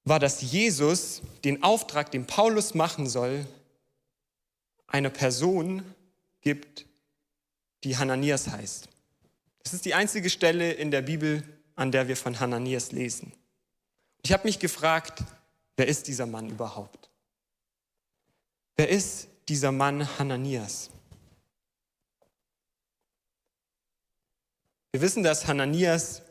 war, 0.03 0.19
dass 0.19 0.41
Jesus 0.41 1.21
den 1.43 1.63
Auftrag, 1.63 2.11
den 2.11 2.27
Paulus 2.27 2.73
machen 2.73 3.07
soll, 3.07 3.45
einer 4.87 5.09
Person 5.09 5.83
gibt, 6.41 6.85
die 7.83 7.97
Hananias 7.97 8.49
heißt. 8.49 8.89
Das 9.63 9.73
ist 9.73 9.85
die 9.85 9.93
einzige 9.93 10.29
Stelle 10.29 10.73
in 10.73 10.91
der 10.91 11.01
Bibel, 11.01 11.43
an 11.75 11.91
der 11.91 12.07
wir 12.07 12.17
von 12.17 12.39
Hananias 12.39 12.91
lesen. 12.91 13.33
Ich 14.21 14.31
habe 14.31 14.45
mich 14.45 14.59
gefragt, 14.59 15.23
wer 15.75 15.87
ist 15.87 16.07
dieser 16.07 16.25
Mann 16.25 16.49
überhaupt? 16.49 17.09
Wer 18.77 18.89
ist 18.89 19.29
dieser 19.47 19.71
Mann 19.71 20.07
Hananias? 20.19 20.89
Wir 24.91 25.01
wissen, 25.01 25.23
dass 25.23 25.47
Hananias 25.47 26.21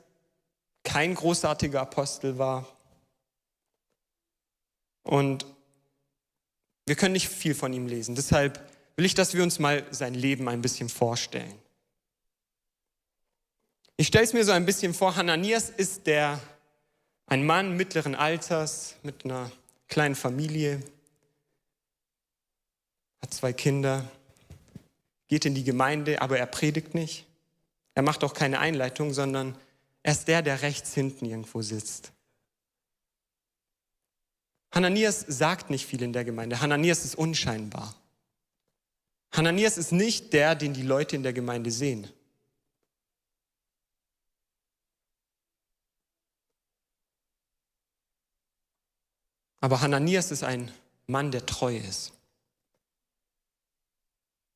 kein 0.85 1.15
großartiger 1.15 1.81
Apostel 1.81 2.39
war. 2.39 2.67
Und 5.03 5.47
wir 6.87 6.95
können 6.95 7.13
nicht 7.13 7.29
viel 7.29 7.55
von 7.55 7.73
ihm 7.73 7.87
lesen. 7.87 8.15
Deshalb 8.15 8.61
will 8.97 9.05
ich, 9.05 9.15
dass 9.15 9.35
wir 9.35 9.43
uns 9.43 9.59
mal 9.59 9.85
sein 9.91 10.15
Leben 10.15 10.49
ein 10.49 10.63
bisschen 10.63 10.89
vorstellen. 10.89 11.55
Ich 13.97 14.09
stelle 14.09 14.25
es 14.25 14.33
mir 14.33 14.45
so 14.45 14.53
ein 14.53 14.67
bisschen 14.67 14.93
vor, 14.93 15.17
Hananias 15.17 15.71
ist 15.71 16.07
der, 16.07 16.41
ein 17.27 17.47
Mann 17.47 17.77
mittleren 17.77 18.15
Alters 18.15 18.97
mit 19.03 19.25
einer 19.25 19.51
kleinen 19.89 20.15
Familie, 20.15 20.83
hat 23.25 23.33
zwei 23.33 23.55
Kinder, 23.55 24.07
geht 25.29 25.47
in 25.47 25.55
die 25.55 25.65
Gemeinde, 25.65 26.21
aber 26.21 26.39
er 26.39 26.45
predigt 26.45 26.93
nicht. 26.93 27.25
Er 27.95 28.03
macht 28.03 28.23
auch 28.23 28.35
keine 28.35 28.59
Einleitung, 28.59 29.15
sondern 29.15 29.57
er 30.03 30.13
ist 30.13 30.29
der, 30.29 30.43
der 30.43 30.61
rechts 30.61 30.93
hinten 30.93 31.25
irgendwo 31.25 31.63
sitzt. 31.63 32.13
Hananias 34.73 35.21
sagt 35.21 35.71
nicht 35.71 35.87
viel 35.87 36.03
in 36.03 36.13
der 36.13 36.27
Gemeinde. 36.27 36.61
Hananias 36.61 37.07
ist 37.07 37.15
unscheinbar. 37.15 37.95
Hananias 39.33 39.79
ist 39.79 39.93
nicht 39.93 40.35
der, 40.35 40.55
den 40.55 40.75
die 40.75 40.83
Leute 40.83 41.17
in 41.17 41.23
der 41.23 41.33
Gemeinde 41.33 41.71
sehen. 41.71 42.07
Aber 49.63 49.81
Hananias 49.81 50.31
ist 50.31 50.43
ein 50.43 50.71
Mann, 51.07 51.31
der 51.31 51.47
treu 51.47 51.75
ist. 51.75 52.14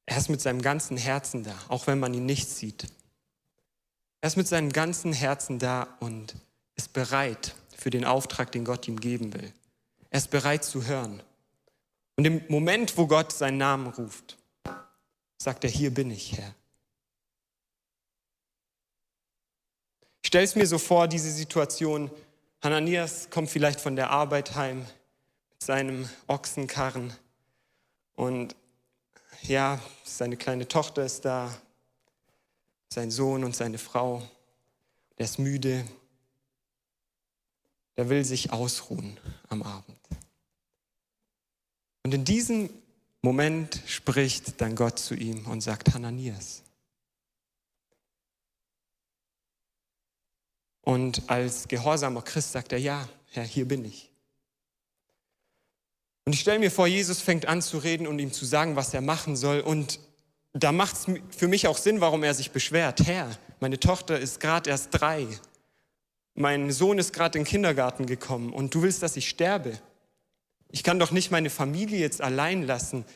Er 0.08 0.16
ist 0.16 0.30
mit 0.30 0.40
seinem 0.40 0.62
ganzen 0.62 0.96
Herzen 0.96 1.44
da, 1.44 1.54
auch 1.68 1.86
wenn 1.86 1.98
man 1.98 2.14
ihn 2.14 2.24
nicht 2.24 2.48
sieht. 2.48 2.86
Er 4.22 4.28
ist 4.28 4.36
mit 4.36 4.48
seinem 4.48 4.72
ganzen 4.72 5.12
Herzen 5.12 5.58
da 5.58 5.86
und 6.00 6.34
ist 6.76 6.94
bereit 6.94 7.54
für 7.76 7.90
den 7.90 8.06
Auftrag, 8.06 8.50
den 8.50 8.64
Gott 8.64 8.88
ihm 8.88 8.98
geben 8.98 9.34
will. 9.34 9.52
Er 10.08 10.18
ist 10.18 10.30
bereit 10.30 10.64
zu 10.64 10.86
hören. 10.86 11.22
Und 12.16 12.24
im 12.24 12.42
Moment, 12.48 12.96
wo 12.96 13.06
Gott 13.06 13.32
seinen 13.32 13.58
Namen 13.58 13.86
ruft, 13.86 14.38
sagt 15.36 15.64
er, 15.64 15.70
hier 15.70 15.92
bin 15.92 16.10
ich, 16.10 16.38
Herr. 16.38 16.54
Ich 20.22 20.28
stelle 20.28 20.44
es 20.44 20.56
mir 20.56 20.66
so 20.66 20.78
vor, 20.78 21.06
diese 21.06 21.30
Situation, 21.30 22.10
Hananias 22.62 23.28
kommt 23.28 23.50
vielleicht 23.50 23.78
von 23.78 23.94
der 23.94 24.08
Arbeit 24.08 24.54
heim 24.54 24.86
mit 25.50 25.62
seinem 25.62 26.08
Ochsenkarren 26.28 27.12
und 28.14 28.56
ja, 29.42 29.80
seine 30.04 30.36
kleine 30.36 30.66
Tochter 30.66 31.04
ist 31.04 31.24
da, 31.24 31.56
sein 32.88 33.10
Sohn 33.10 33.44
und 33.44 33.54
seine 33.54 33.78
Frau. 33.78 34.22
Der 35.18 35.24
ist 35.24 35.38
müde. 35.38 35.84
Der 37.96 38.08
will 38.08 38.24
sich 38.24 38.52
ausruhen 38.52 39.18
am 39.48 39.62
Abend. 39.62 39.98
Und 42.04 42.14
in 42.14 42.24
diesem 42.24 42.70
Moment 43.20 43.82
spricht 43.86 44.60
dann 44.60 44.76
Gott 44.76 44.98
zu 44.98 45.14
ihm 45.14 45.46
und 45.46 45.60
sagt, 45.60 45.92
Hananias. 45.92 46.62
Und 50.82 51.28
als 51.28 51.68
gehorsamer 51.68 52.22
Christ 52.22 52.52
sagt 52.52 52.72
er, 52.72 52.78
ja, 52.78 53.08
Herr, 53.30 53.44
hier 53.44 53.68
bin 53.68 53.84
ich. 53.84 54.10
Und 56.28 56.34
ich 56.34 56.40
stelle 56.40 56.58
mir 56.58 56.70
vor, 56.70 56.86
Jesus 56.86 57.22
fängt 57.22 57.46
an 57.46 57.62
zu 57.62 57.78
reden 57.78 58.06
und 58.06 58.18
ihm 58.18 58.34
zu 58.34 58.44
sagen, 58.44 58.76
was 58.76 58.92
er 58.92 59.00
machen 59.00 59.34
soll. 59.34 59.60
Und 59.60 59.98
da 60.52 60.72
macht 60.72 60.94
es 60.94 61.06
für 61.34 61.48
mich 61.48 61.66
auch 61.66 61.78
Sinn, 61.78 62.02
warum 62.02 62.22
er 62.22 62.34
sich 62.34 62.50
beschwert. 62.50 63.06
Herr, 63.06 63.30
meine 63.60 63.80
Tochter 63.80 64.18
ist 64.18 64.38
gerade 64.38 64.68
erst 64.68 64.88
drei. 64.90 65.26
Mein 66.34 66.70
Sohn 66.70 66.98
ist 66.98 67.14
gerade 67.14 67.38
in 67.38 67.44
den 67.44 67.48
Kindergarten 67.48 68.04
gekommen 68.04 68.52
und 68.52 68.74
du 68.74 68.82
willst, 68.82 69.02
dass 69.02 69.16
ich 69.16 69.26
sterbe. 69.26 69.80
Ich 70.70 70.82
kann 70.82 70.98
doch 70.98 71.12
nicht 71.12 71.30
meine 71.30 71.48
Familie 71.48 71.98
jetzt 71.98 72.20
allein 72.20 72.62
lassen. 72.62 73.06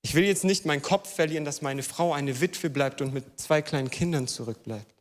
Ich 0.00 0.14
will 0.14 0.24
jetzt 0.24 0.44
nicht 0.44 0.64
meinen 0.64 0.80
Kopf 0.80 1.14
verlieren, 1.14 1.44
dass 1.44 1.60
meine 1.60 1.82
Frau 1.82 2.14
eine 2.14 2.40
Witwe 2.40 2.70
bleibt 2.70 3.02
und 3.02 3.12
mit 3.12 3.38
zwei 3.38 3.60
kleinen 3.60 3.90
Kindern 3.90 4.26
zurückbleibt. 4.28 4.94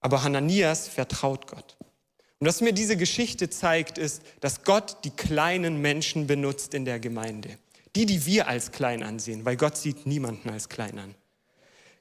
Aber 0.00 0.22
Hananias 0.22 0.88
vertraut 0.88 1.46
Gott. 1.46 1.76
Und 2.38 2.46
was 2.46 2.60
mir 2.60 2.72
diese 2.72 2.96
Geschichte 2.96 3.50
zeigt, 3.50 3.98
ist, 3.98 4.22
dass 4.40 4.62
Gott 4.62 5.04
die 5.04 5.10
kleinen 5.10 5.80
Menschen 5.80 6.26
benutzt 6.26 6.72
in 6.74 6.84
der 6.84 7.00
Gemeinde. 7.00 7.58
Die, 7.96 8.06
die 8.06 8.26
wir 8.26 8.46
als 8.46 8.70
klein 8.70 9.02
ansehen, 9.02 9.44
weil 9.44 9.56
Gott 9.56 9.76
sieht 9.76 10.06
niemanden 10.06 10.50
als 10.50 10.68
klein 10.68 10.98
an. 10.98 11.14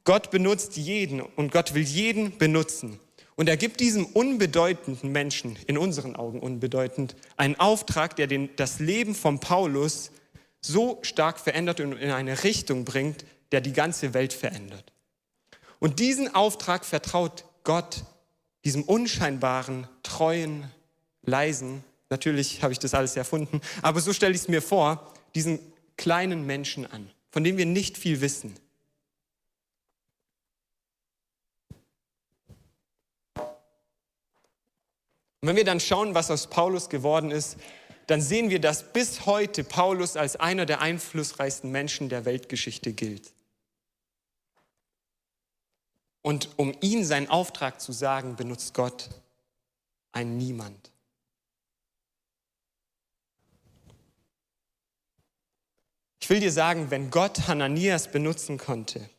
Gott 0.03 0.29
benutzt 0.29 0.77
jeden 0.77 1.21
und 1.21 1.51
Gott 1.51 1.73
will 1.73 1.83
jeden 1.83 2.37
benutzen. 2.37 2.99
Und 3.35 3.49
er 3.49 3.57
gibt 3.57 3.79
diesem 3.79 4.05
unbedeutenden 4.05 5.11
Menschen, 5.11 5.57
in 5.67 5.77
unseren 5.77 6.15
Augen 6.15 6.39
unbedeutend, 6.39 7.15
einen 7.35 7.55
Auftrag, 7.55 8.15
der 8.15 8.27
den, 8.27 8.49
das 8.55 8.79
Leben 8.79 9.15
von 9.15 9.39
Paulus 9.39 10.11
so 10.61 10.99
stark 11.01 11.39
verändert 11.39 11.79
und 11.79 11.93
in 11.93 12.11
eine 12.11 12.43
Richtung 12.43 12.85
bringt, 12.85 13.25
der 13.51 13.61
die 13.61 13.73
ganze 13.73 14.13
Welt 14.13 14.33
verändert. 14.33 14.91
Und 15.79 15.99
diesen 15.99 16.33
Auftrag 16.33 16.85
vertraut 16.85 17.45
Gott 17.67 18.05
diesem 18.63 18.83
unscheinbaren, 18.83 19.89
treuen, 20.01 20.71
leisen, 21.23 21.83
natürlich 22.09 22.63
habe 22.63 22.71
ich 22.71 22.79
das 22.79 22.93
alles 22.93 23.17
erfunden, 23.17 23.59
aber 23.81 23.99
so 23.99 24.13
stelle 24.13 24.33
ich 24.33 24.39
es 24.39 24.47
mir 24.47 24.61
vor, 24.61 25.13
diesen 25.35 25.59
kleinen 25.97 26.45
Menschen 26.45 26.89
an, 26.89 27.11
von 27.29 27.43
dem 27.43 27.57
wir 27.57 27.65
nicht 27.65 27.97
viel 27.97 28.21
wissen. 28.21 28.55
Und 35.41 35.49
wenn 35.49 35.57
wir 35.57 35.65
dann 35.65 35.81
schauen, 35.81 36.15
was 36.15 36.31
aus 36.31 36.47
Paulus 36.47 36.87
geworden 36.87 37.31
ist, 37.31 37.57
dann 38.05 38.21
sehen 38.21 38.49
wir, 38.49 38.61
dass 38.61 38.93
bis 38.93 39.25
heute 39.25 39.65
Paulus 39.65 40.15
als 40.15 40.37
einer 40.37 40.65
der 40.65 40.79
einflussreichsten 40.79 41.69
Menschen 41.69 42.07
der 42.07 42.23
Weltgeschichte 42.23 42.93
gilt. 42.93 43.33
Und 46.21 46.49
um 46.57 46.73
ihn 46.81 47.05
seinen 47.05 47.29
Auftrag 47.29 47.79
zu 47.79 47.91
sagen, 47.91 48.35
benutzt 48.35 48.73
Gott 48.73 49.09
ein 50.11 50.37
Niemand. 50.37 50.91
Ich 56.19 56.29
will 56.29 56.39
dir 56.41 56.51
sagen, 56.51 56.91
wenn 56.91 57.09
Gott 57.09 57.47
Hananias 57.47 58.11
benutzen 58.11 58.57
konnte, 58.57 59.09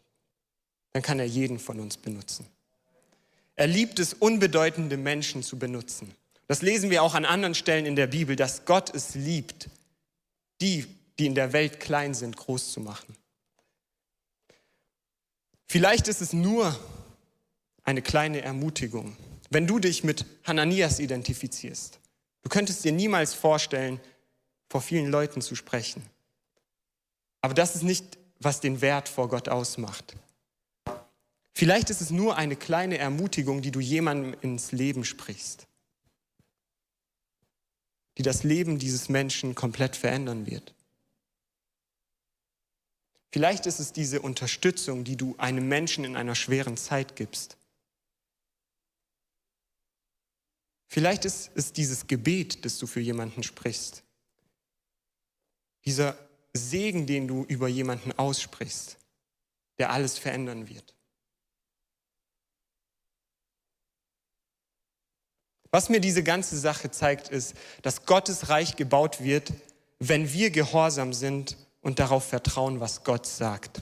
dann 0.92 1.02
kann 1.02 1.18
er 1.18 1.26
jeden 1.26 1.58
von 1.58 1.80
uns 1.80 1.96
benutzen. 1.96 2.46
Er 3.56 3.66
liebt 3.66 3.98
es, 3.98 4.12
unbedeutende 4.12 4.96
Menschen 4.96 5.42
zu 5.42 5.58
benutzen. 5.58 6.14
Das 6.48 6.62
lesen 6.62 6.90
wir 6.90 7.02
auch 7.02 7.14
an 7.14 7.24
anderen 7.24 7.54
Stellen 7.54 7.87
in 7.87 7.96
der 7.96 8.06
Bibel, 8.08 8.37
dass 8.37 8.64
Gott 8.64 8.94
es 8.94 9.14
liebt, 9.14 9.68
die, 10.61 10.87
die 11.18 11.26
in 11.26 11.34
der 11.34 11.52
Welt 11.52 11.80
klein 11.80 12.14
sind, 12.14 12.37
groß 12.37 12.72
zu 12.72 12.80
machen. 12.80 13.16
Vielleicht 15.70 16.09
ist 16.09 16.22
es 16.22 16.33
nur 16.33 16.78
eine 17.85 18.00
kleine 18.00 18.40
Ermutigung, 18.40 19.16
wenn 19.50 19.66
du 19.66 19.78
dich 19.78 20.02
mit 20.02 20.24
Hananias 20.44 20.98
identifizierst. 20.98 22.00
Du 22.42 22.48
könntest 22.48 22.85
dir 22.85 22.92
niemals 22.92 23.35
vorstellen, 23.35 24.00
vor 24.70 24.81
vielen 24.81 25.11
Leuten 25.11 25.40
zu 25.42 25.54
sprechen. 25.54 26.02
Aber 27.42 27.54
das 27.54 27.74
ist 27.74 27.83
nicht, 27.83 28.18
was 28.40 28.61
den 28.61 28.81
Wert 28.81 29.09
vor 29.09 29.28
Gott 29.28 29.48
ausmacht. 29.48 30.16
Vielleicht 31.54 31.90
ist 31.90 32.00
es 32.00 32.11
nur 32.11 32.37
eine 32.37 32.57
kleine 32.57 32.98
Ermutigung, 32.98 33.62
die 33.62 33.70
du 33.70 33.81
jemandem 33.81 34.37
ins 34.40 34.72
Leben 34.72 35.04
sprichst, 35.04 35.66
die 38.16 38.22
das 38.22 38.44
Leben 38.44 38.78
dieses 38.78 39.09
Menschen 39.09 39.54
komplett 39.54 39.96
verändern 39.96 40.46
wird. 40.46 40.74
Vielleicht 43.30 43.66
ist 43.66 43.78
es 43.78 43.92
diese 43.92 44.22
Unterstützung, 44.22 45.04
die 45.04 45.16
du 45.16 45.34
einem 45.36 45.68
Menschen 45.68 46.04
in 46.04 46.16
einer 46.16 46.34
schweren 46.34 46.76
Zeit 46.76 47.14
gibst. 47.16 47.58
Vielleicht 50.86 51.26
ist 51.26 51.50
es 51.54 51.72
dieses 51.72 52.06
Gebet, 52.06 52.64
das 52.64 52.78
du 52.78 52.86
für 52.86 53.00
jemanden 53.00 53.42
sprichst. 53.42 54.02
Dieser 55.84 56.18
Segen, 56.54 57.06
den 57.06 57.28
du 57.28 57.44
über 57.44 57.68
jemanden 57.68 58.12
aussprichst, 58.12 58.96
der 59.76 59.90
alles 59.90 60.16
verändern 60.18 60.68
wird. 60.68 60.94
Was 65.70 65.90
mir 65.90 66.00
diese 66.00 66.22
ganze 66.22 66.58
Sache 66.58 66.90
zeigt, 66.90 67.28
ist, 67.28 67.54
dass 67.82 68.06
Gottes 68.06 68.48
Reich 68.48 68.76
gebaut 68.76 69.22
wird, 69.22 69.52
wenn 69.98 70.32
wir 70.32 70.50
gehorsam 70.50 71.12
sind 71.12 71.58
und 71.80 71.98
darauf 71.98 72.24
vertrauen, 72.24 72.80
was 72.80 73.04
Gott 73.04 73.26
sagt. 73.26 73.80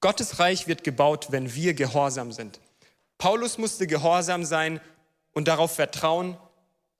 Gottes 0.00 0.38
Reich 0.38 0.66
wird 0.66 0.84
gebaut, 0.84 1.28
wenn 1.30 1.54
wir 1.54 1.74
gehorsam 1.74 2.32
sind. 2.32 2.60
Paulus 3.18 3.58
musste 3.58 3.86
gehorsam 3.86 4.44
sein 4.44 4.80
und 5.32 5.48
darauf 5.48 5.74
vertrauen, 5.74 6.36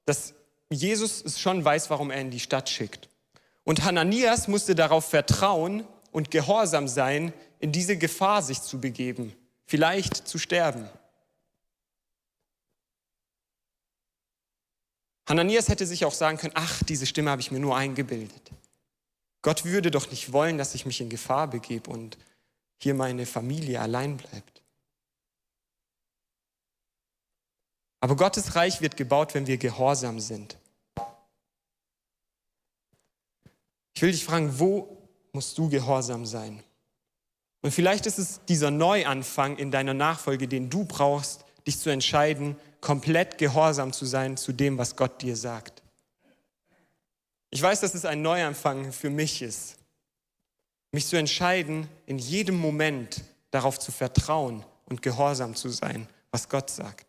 dass 0.05 0.33
Jesus 0.69 1.23
es 1.23 1.39
schon 1.39 1.63
weiß, 1.63 1.89
warum 1.89 2.09
er 2.09 2.21
in 2.21 2.31
die 2.31 2.39
Stadt 2.39 2.69
schickt. 2.69 3.09
Und 3.63 3.83
Hananias 3.83 4.47
musste 4.47 4.75
darauf 4.75 5.05
vertrauen 5.05 5.85
und 6.11 6.31
gehorsam 6.31 6.87
sein, 6.87 7.33
in 7.59 7.71
diese 7.71 7.97
Gefahr 7.97 8.41
sich 8.41 8.61
zu 8.61 8.79
begeben, 8.79 9.35
vielleicht 9.65 10.27
zu 10.27 10.37
sterben. 10.37 10.87
Hananias 15.27 15.69
hätte 15.69 15.85
sich 15.85 16.05
auch 16.05 16.13
sagen 16.13 16.37
können, 16.37 16.53
ach, 16.55 16.83
diese 16.83 17.05
Stimme 17.05 17.31
habe 17.31 17.41
ich 17.41 17.51
mir 17.51 17.59
nur 17.59 17.75
eingebildet. 17.75 18.51
Gott 19.45 19.63
würde 19.63 19.91
doch 19.91 20.09
nicht 20.09 20.33
wollen, 20.33 20.57
dass 20.57 20.73
ich 20.73 20.87
mich 20.87 21.01
in 21.01 21.09
Gefahr 21.09 21.47
begebe 21.47 21.91
und 21.91 22.17
hier 22.81 22.95
meine 22.95 23.27
Familie 23.27 23.79
allein 23.79 24.17
bleibt. 24.17 24.63
Aber 27.99 28.15
Gottes 28.15 28.55
Reich 28.55 28.81
wird 28.81 28.97
gebaut, 28.97 29.35
wenn 29.35 29.45
wir 29.45 29.57
gehorsam 29.57 30.19
sind. 30.19 30.57
Ich 33.93 34.01
will 34.01 34.11
dich 34.13 34.25
fragen, 34.25 34.57
wo 34.57 35.07
musst 35.31 35.55
du 35.59 35.69
gehorsam 35.69 36.25
sein? 36.25 36.63
Und 37.61 37.69
vielleicht 37.69 38.07
ist 38.07 38.17
es 38.17 38.43
dieser 38.45 38.71
Neuanfang 38.71 39.57
in 39.57 39.69
deiner 39.69 39.93
Nachfolge, 39.93 40.47
den 40.47 40.71
du 40.71 40.85
brauchst, 40.85 41.45
dich 41.67 41.77
zu 41.77 41.91
entscheiden, 41.91 42.55
komplett 42.81 43.37
gehorsam 43.37 43.93
zu 43.93 44.07
sein 44.07 44.37
zu 44.37 44.53
dem, 44.53 44.79
was 44.79 44.95
Gott 44.95 45.21
dir 45.21 45.35
sagt. 45.35 45.74
Ich 47.55 47.61
weiß, 47.61 47.79
dass 47.79 47.93
es 47.93 48.03
ein 48.03 48.21
Neuanfang 48.21 48.91
für 48.91 49.09
mich 49.09 49.41
ist. 49.41 49.77
Mich 50.91 51.07
zu 51.07 51.15
entscheiden, 51.15 51.87
in 52.05 52.17
jedem 52.19 52.57
Moment 52.57 53.23
darauf 53.49 53.79
zu 53.79 53.93
vertrauen 53.93 54.65
und 54.83 55.01
gehorsam 55.01 55.55
zu 55.55 55.69
sein, 55.69 56.05
was 56.31 56.49
Gott 56.49 56.69
sagt. 56.69 57.07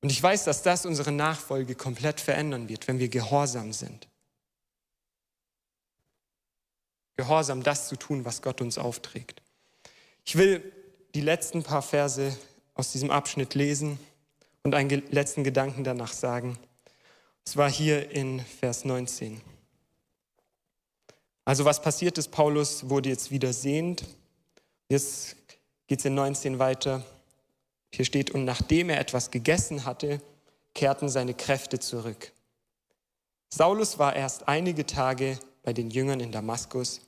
Und 0.00 0.12
ich 0.12 0.22
weiß, 0.22 0.44
dass 0.44 0.62
das 0.62 0.86
unsere 0.86 1.10
Nachfolge 1.10 1.74
komplett 1.74 2.20
verändern 2.20 2.68
wird, 2.68 2.86
wenn 2.86 3.00
wir 3.00 3.08
gehorsam 3.08 3.72
sind. 3.72 4.06
Gehorsam, 7.16 7.64
das 7.64 7.88
zu 7.88 7.96
tun, 7.96 8.24
was 8.24 8.42
Gott 8.42 8.60
uns 8.60 8.78
aufträgt. 8.78 9.42
Ich 10.24 10.36
will 10.36 10.72
die 11.16 11.20
letzten 11.20 11.64
paar 11.64 11.82
Verse 11.82 12.38
aus 12.74 12.92
diesem 12.92 13.10
Abschnitt 13.10 13.56
lesen 13.56 13.98
und 14.62 14.72
einen 14.76 15.02
letzten 15.10 15.42
Gedanken 15.42 15.82
danach 15.82 16.12
sagen. 16.12 16.60
Es 17.44 17.56
war 17.56 17.70
hier 17.70 18.10
in 18.10 18.40
Vers 18.40 18.84
19. 18.84 19.40
Also 21.44 21.64
was 21.64 21.82
passiert 21.82 22.18
ist, 22.18 22.30
Paulus 22.30 22.88
wurde 22.88 23.08
jetzt 23.08 23.30
wieder 23.30 23.52
sehend. 23.52 24.04
Jetzt 24.88 25.36
geht 25.86 25.98
es 25.98 26.04
in 26.04 26.14
19 26.14 26.58
weiter. 26.58 27.04
Hier 27.92 28.04
steht, 28.04 28.30
und 28.30 28.44
nachdem 28.44 28.90
er 28.90 29.00
etwas 29.00 29.30
gegessen 29.30 29.84
hatte, 29.84 30.20
kehrten 30.74 31.08
seine 31.08 31.34
Kräfte 31.34 31.78
zurück. 31.78 32.32
Saulus 33.50 33.98
war 33.98 34.16
erst 34.16 34.48
einige 34.48 34.86
Tage 34.86 35.38
bei 35.62 35.72
den 35.72 35.90
Jüngern 35.90 36.20
in 36.20 36.32
Damaskus. 36.32 37.02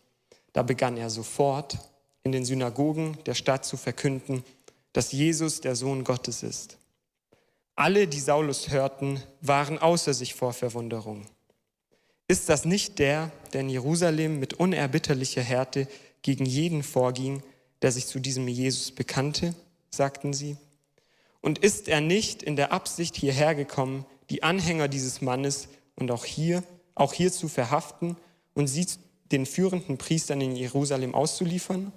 Da 0.52 0.62
begann 0.62 0.96
er 0.96 1.10
sofort 1.10 1.78
in 2.22 2.32
den 2.32 2.44
Synagogen 2.44 3.16
der 3.24 3.34
Stadt 3.34 3.64
zu 3.64 3.76
verkünden, 3.76 4.44
dass 4.92 5.12
Jesus 5.12 5.60
der 5.60 5.74
Sohn 5.74 6.04
Gottes 6.04 6.42
ist. 6.42 6.76
Alle, 7.76 8.06
die 8.06 8.20
Saulus 8.20 8.70
hörten, 8.70 9.20
waren 9.40 9.78
außer 9.78 10.14
sich 10.14 10.34
vor 10.34 10.52
Verwunderung. 10.52 11.26
Ist 12.28 12.48
das 12.48 12.64
nicht 12.64 13.00
der, 13.00 13.32
der 13.52 13.62
in 13.62 13.68
Jerusalem 13.68 14.38
mit 14.38 14.54
unerbitterlicher 14.54 15.42
Härte 15.42 15.88
gegen 16.22 16.46
jeden 16.46 16.82
vorging, 16.82 17.42
der 17.82 17.90
sich 17.90 18.06
zu 18.06 18.20
diesem 18.20 18.46
Jesus 18.48 18.92
bekannte? 18.92 19.54
sagten 19.90 20.32
sie. 20.32 20.56
Und 21.40 21.58
ist 21.58 21.88
er 21.88 22.00
nicht 22.00 22.42
in 22.42 22.56
der 22.56 22.72
Absicht 22.72 23.16
hierher 23.16 23.54
gekommen, 23.54 24.06
die 24.30 24.42
Anhänger 24.42 24.88
dieses 24.88 25.20
Mannes 25.20 25.68
und 25.96 26.10
auch 26.10 26.24
hier, 26.24 26.62
auch 26.94 27.12
hier 27.12 27.30
zu 27.30 27.48
verhaften 27.48 28.16
und 28.54 28.68
sie 28.68 28.86
den 29.30 29.46
führenden 29.46 29.98
Priestern 29.98 30.40
in 30.40 30.56
Jerusalem 30.56 31.14
auszuliefern? 31.14 31.92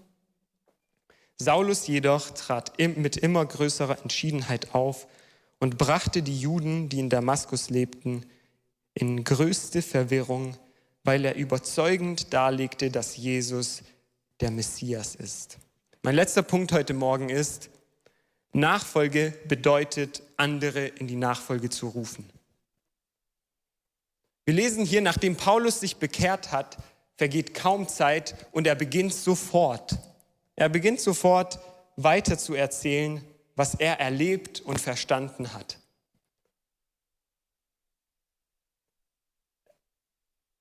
Saulus 1.38 1.86
jedoch 1.86 2.32
trat 2.32 2.78
mit 2.80 3.16
immer 3.16 3.46
größerer 3.46 4.02
Entschiedenheit 4.02 4.74
auf 4.74 5.08
und 5.60 5.78
brachte 5.78 6.22
die 6.22 6.40
Juden, 6.40 6.90
die 6.90 7.00
in 7.00 7.10
Damaskus 7.10 7.70
lebten, 7.70 8.26
in 8.94 9.24
größte 9.24 9.82
Verwirrung, 9.82 10.56
weil 11.04 11.26
er 11.26 11.36
überzeugend 11.36 12.34
darlegte, 12.34 12.92
dass 12.92 13.18
Jesus 13.18 13.84
der 14.40 14.52
Messias 14.52 15.16
ist. 15.16 15.58
Mein 16.04 16.16
letzter 16.16 16.44
Punkt 16.44 16.72
heute 16.72 16.94
Morgen 16.94 17.30
ist, 17.30 17.70
Nachfolge 18.54 19.34
bedeutet, 19.48 20.24
andere 20.36 20.88
in 20.88 21.08
die 21.08 21.16
Nachfolge 21.16 21.70
zu 21.70 21.88
rufen. 21.88 22.30
Wir 24.46 24.54
lesen 24.54 24.86
hier, 24.86 25.02
nachdem 25.02 25.36
Paulus 25.36 25.80
sich 25.82 25.98
bekehrt 25.98 26.52
hat, 26.52 26.78
vergeht 27.16 27.54
kaum 27.54 27.88
Zeit 27.88 28.48
und 28.52 28.66
er 28.68 28.76
beginnt 28.76 29.14
sofort. 29.14 29.98
Er 30.56 30.70
beginnt 30.70 31.02
sofort 31.02 31.60
weiter 31.98 32.38
zu 32.38 32.54
erzählen, 32.54 33.22
was 33.58 33.74
er 33.74 34.00
erlebt 34.00 34.62
und 34.62 34.80
verstanden 34.80 35.52
hat. 35.54 35.80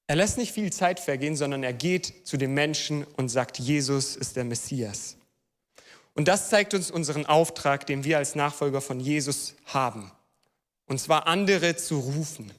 Er 0.08 0.16
lässt 0.16 0.38
nicht 0.38 0.52
viel 0.52 0.72
Zeit 0.72 0.98
vergehen, 0.98 1.36
sondern 1.36 1.62
er 1.62 1.74
geht 1.74 2.26
zu 2.26 2.36
den 2.36 2.54
Menschen 2.54 3.04
und 3.16 3.28
sagt, 3.28 3.58
Jesus 3.58 4.16
ist 4.16 4.36
der 4.36 4.44
Messias. 4.44 5.16
Und 6.14 6.26
das 6.26 6.48
zeigt 6.48 6.72
uns 6.72 6.90
unseren 6.90 7.26
Auftrag, 7.26 7.86
den 7.86 8.02
wir 8.02 8.16
als 8.16 8.34
Nachfolger 8.34 8.80
von 8.80 8.98
Jesus 8.98 9.56
haben. 9.66 10.10
Und 10.86 10.98
zwar 10.98 11.26
andere 11.26 11.76
zu 11.76 11.98
rufen. 11.98 12.50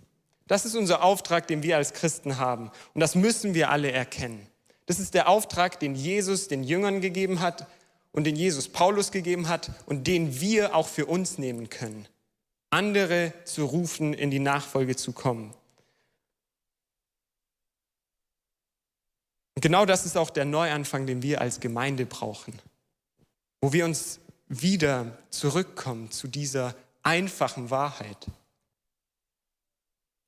Das 0.45 0.65
ist 0.65 0.75
unser 0.75 1.03
Auftrag, 1.03 1.47
den 1.47 1.63
wir 1.63 1.77
als 1.77 1.93
Christen 1.93 2.37
haben. 2.37 2.69
Und 2.93 3.01
das 3.01 3.15
müssen 3.15 3.55
wir 3.55 3.71
alle 3.71 3.91
erkennen. 3.91 4.45
Das 4.85 4.99
ist 4.99 5.15
der 5.15 5.27
Auftrag, 5.27 5.79
den 5.79 5.95
Jesus 5.95 6.47
den 6.47 6.63
Jüngern 6.63 7.01
gegeben 7.01 7.39
hat 7.39 7.65
und 8.17 8.23
den 8.23 8.35
Jesus 8.35 8.67
Paulus 8.67 9.11
gegeben 9.11 9.47
hat 9.47 9.69
und 9.85 10.07
den 10.07 10.41
wir 10.41 10.73
auch 10.73 10.87
für 10.87 11.05
uns 11.05 11.37
nehmen 11.37 11.69
können. 11.69 12.07
Andere 12.71 13.31
zu 13.45 13.63
rufen, 13.63 14.15
in 14.15 14.31
die 14.31 14.39
Nachfolge 14.39 14.95
zu 14.95 15.11
kommen. 15.11 15.53
Und 19.53 19.61
genau 19.61 19.85
das 19.85 20.07
ist 20.07 20.17
auch 20.17 20.31
der 20.31 20.45
Neuanfang, 20.45 21.05
den 21.05 21.21
wir 21.21 21.41
als 21.41 21.59
Gemeinde 21.59 22.07
brauchen, 22.07 22.59
wo 23.61 23.71
wir 23.71 23.85
uns 23.85 24.19
wieder 24.47 25.15
zurückkommen 25.29 26.09
zu 26.09 26.27
dieser 26.27 26.73
einfachen 27.03 27.69
Wahrheit 27.69 28.25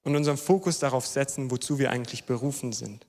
und 0.03 0.15
unseren 0.15 0.37
Fokus 0.37 0.77
darauf 0.77 1.07
setzen, 1.07 1.49
wozu 1.49 1.79
wir 1.79 1.89
eigentlich 1.89 2.25
berufen 2.25 2.71
sind. 2.71 3.07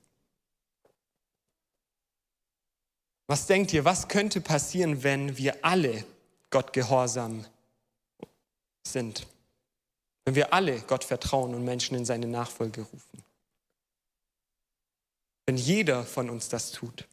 Was 3.27 3.47
denkt 3.47 3.73
ihr, 3.73 3.85
was 3.85 4.07
könnte 4.07 4.41
passieren, 4.41 5.03
wenn 5.03 5.37
wir 5.37 5.63
alle 5.63 6.03
Gott 6.49 6.73
gehorsam 6.73 7.45
sind? 8.85 9.25
wenn 10.25 10.35
wir 10.35 10.53
alle 10.53 10.79
Gott 10.81 11.03
vertrauen 11.03 11.55
und 11.55 11.63
Menschen 11.63 11.97
in 11.97 12.05
seine 12.05 12.27
Nachfolge 12.27 12.81
rufen. 12.81 13.23
Wenn 15.45 15.57
jeder 15.57 16.05
von 16.05 16.29
uns 16.29 16.49
das 16.49 16.71
tut. 16.71 17.07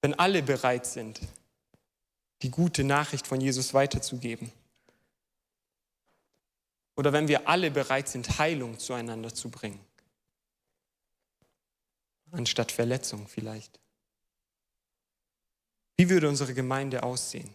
Wenn 0.00 0.14
alle 0.14 0.42
bereit 0.42 0.86
sind, 0.86 1.20
die 2.42 2.50
gute 2.50 2.84
Nachricht 2.84 3.26
von 3.26 3.40
Jesus 3.40 3.74
weiterzugeben. 3.74 4.52
Oder 6.96 7.12
wenn 7.12 7.26
wir 7.26 7.48
alle 7.48 7.70
bereit 7.70 8.08
sind, 8.08 8.38
Heilung 8.38 8.78
zueinander 8.78 9.34
zu 9.34 9.50
bringen. 9.50 9.80
Anstatt 12.34 12.72
Verletzung 12.72 13.28
vielleicht. 13.28 13.78
Wie 15.96 16.10
würde 16.10 16.28
unsere 16.28 16.52
Gemeinde 16.52 17.04
aussehen? 17.04 17.50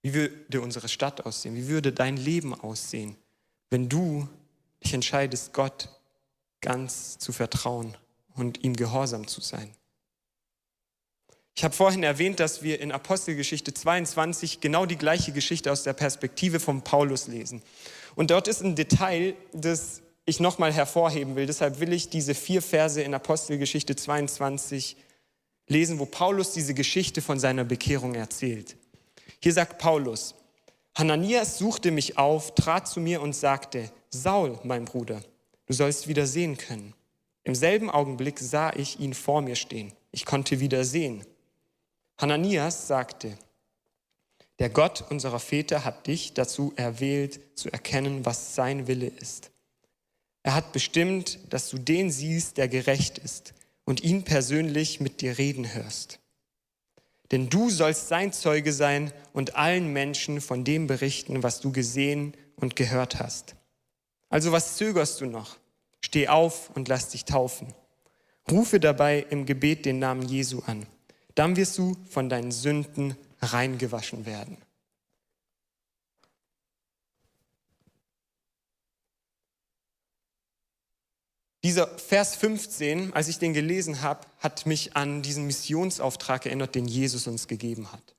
Wie 0.00 0.14
würde 0.14 0.62
unsere 0.62 0.88
Stadt 0.88 1.26
aussehen? 1.26 1.54
Wie 1.54 1.68
würde 1.68 1.92
dein 1.92 2.16
Leben 2.16 2.54
aussehen, 2.54 3.16
wenn 3.68 3.90
du 3.90 4.26
dich 4.82 4.94
entscheidest, 4.94 5.52
Gott 5.52 5.90
ganz 6.62 7.18
zu 7.18 7.32
vertrauen 7.32 7.94
und 8.34 8.64
ihm 8.64 8.74
gehorsam 8.74 9.26
zu 9.26 9.42
sein? 9.42 9.70
Ich 11.54 11.62
habe 11.62 11.74
vorhin 11.74 12.02
erwähnt, 12.02 12.40
dass 12.40 12.62
wir 12.62 12.80
in 12.80 12.92
Apostelgeschichte 12.92 13.74
22 13.74 14.62
genau 14.62 14.86
die 14.86 14.96
gleiche 14.96 15.32
Geschichte 15.32 15.70
aus 15.70 15.82
der 15.82 15.92
Perspektive 15.92 16.58
von 16.58 16.80
Paulus 16.82 17.26
lesen. 17.26 17.60
Und 18.14 18.30
dort 18.30 18.48
ist 18.48 18.62
ein 18.62 18.76
Detail, 18.76 19.34
das 19.52 20.00
ich 20.24 20.40
nochmal 20.40 20.72
hervorheben 20.72 21.36
will. 21.36 21.46
Deshalb 21.46 21.80
will 21.80 21.92
ich 21.92 22.08
diese 22.08 22.34
vier 22.34 22.62
Verse 22.62 23.00
in 23.00 23.14
Apostelgeschichte 23.14 23.96
22 23.96 24.96
lesen, 25.68 25.98
wo 25.98 26.06
Paulus 26.06 26.52
diese 26.52 26.74
Geschichte 26.74 27.22
von 27.22 27.38
seiner 27.38 27.64
Bekehrung 27.64 28.14
erzählt. 28.14 28.76
Hier 29.42 29.52
sagt 29.52 29.78
Paulus, 29.78 30.34
Hananias 30.94 31.58
suchte 31.58 31.90
mich 31.90 32.18
auf, 32.18 32.54
trat 32.54 32.88
zu 32.88 33.00
mir 33.00 33.22
und 33.22 33.34
sagte, 33.34 33.90
Saul, 34.10 34.58
mein 34.64 34.84
Bruder, 34.84 35.22
du 35.66 35.72
sollst 35.72 36.08
wieder 36.08 36.26
sehen 36.26 36.56
können. 36.56 36.94
Im 37.44 37.54
selben 37.54 37.90
Augenblick 37.90 38.38
sah 38.38 38.72
ich 38.74 39.00
ihn 39.00 39.14
vor 39.14 39.40
mir 39.40 39.56
stehen. 39.56 39.92
Ich 40.12 40.26
konnte 40.26 40.60
wieder 40.60 40.84
sehen. 40.84 41.24
Hananias 42.18 42.86
sagte, 42.86 43.38
der 44.58 44.68
Gott 44.68 45.04
unserer 45.10 45.38
Väter 45.38 45.84
hat 45.84 46.06
dich 46.06 46.34
dazu 46.34 46.74
erwählt, 46.76 47.40
zu 47.58 47.72
erkennen, 47.72 48.26
was 48.26 48.54
sein 48.54 48.86
Wille 48.86 49.06
ist. 49.06 49.49
Er 50.42 50.54
hat 50.54 50.72
bestimmt, 50.72 51.38
dass 51.50 51.68
du 51.68 51.78
den 51.78 52.10
siehst, 52.10 52.56
der 52.56 52.68
gerecht 52.68 53.18
ist, 53.18 53.54
und 53.84 54.02
ihn 54.02 54.24
persönlich 54.24 55.00
mit 55.00 55.20
dir 55.20 55.38
reden 55.38 55.74
hörst. 55.74 56.20
Denn 57.30 57.48
du 57.48 57.70
sollst 57.70 58.08
sein 58.08 58.32
Zeuge 58.32 58.72
sein 58.72 59.12
und 59.32 59.56
allen 59.56 59.92
Menschen 59.92 60.40
von 60.40 60.64
dem 60.64 60.86
berichten, 60.86 61.42
was 61.42 61.60
du 61.60 61.72
gesehen 61.72 62.34
und 62.56 62.76
gehört 62.76 63.20
hast. 63.20 63.54
Also 64.28 64.52
was 64.52 64.76
zögerst 64.76 65.20
du 65.20 65.26
noch? 65.26 65.56
Steh 66.00 66.28
auf 66.28 66.70
und 66.74 66.88
lass 66.88 67.10
dich 67.10 67.24
taufen. 67.24 67.74
Rufe 68.50 68.80
dabei 68.80 69.26
im 69.30 69.46
Gebet 69.46 69.84
den 69.84 69.98
Namen 69.98 70.22
Jesu 70.22 70.62
an. 70.66 70.86
Dann 71.34 71.56
wirst 71.56 71.78
du 71.78 71.96
von 72.08 72.28
deinen 72.28 72.52
Sünden 72.52 73.16
reingewaschen 73.40 74.26
werden. 74.26 74.56
Dieser 81.62 81.88
Vers 81.98 82.36
15, 82.36 83.12
als 83.12 83.28
ich 83.28 83.38
den 83.38 83.52
gelesen 83.52 84.00
habe, 84.00 84.26
hat 84.38 84.64
mich 84.64 84.96
an 84.96 85.20
diesen 85.20 85.46
Missionsauftrag 85.46 86.46
erinnert, 86.46 86.74
den 86.74 86.86
Jesus 86.86 87.26
uns 87.26 87.48
gegeben 87.48 87.92
hat. 87.92 88.14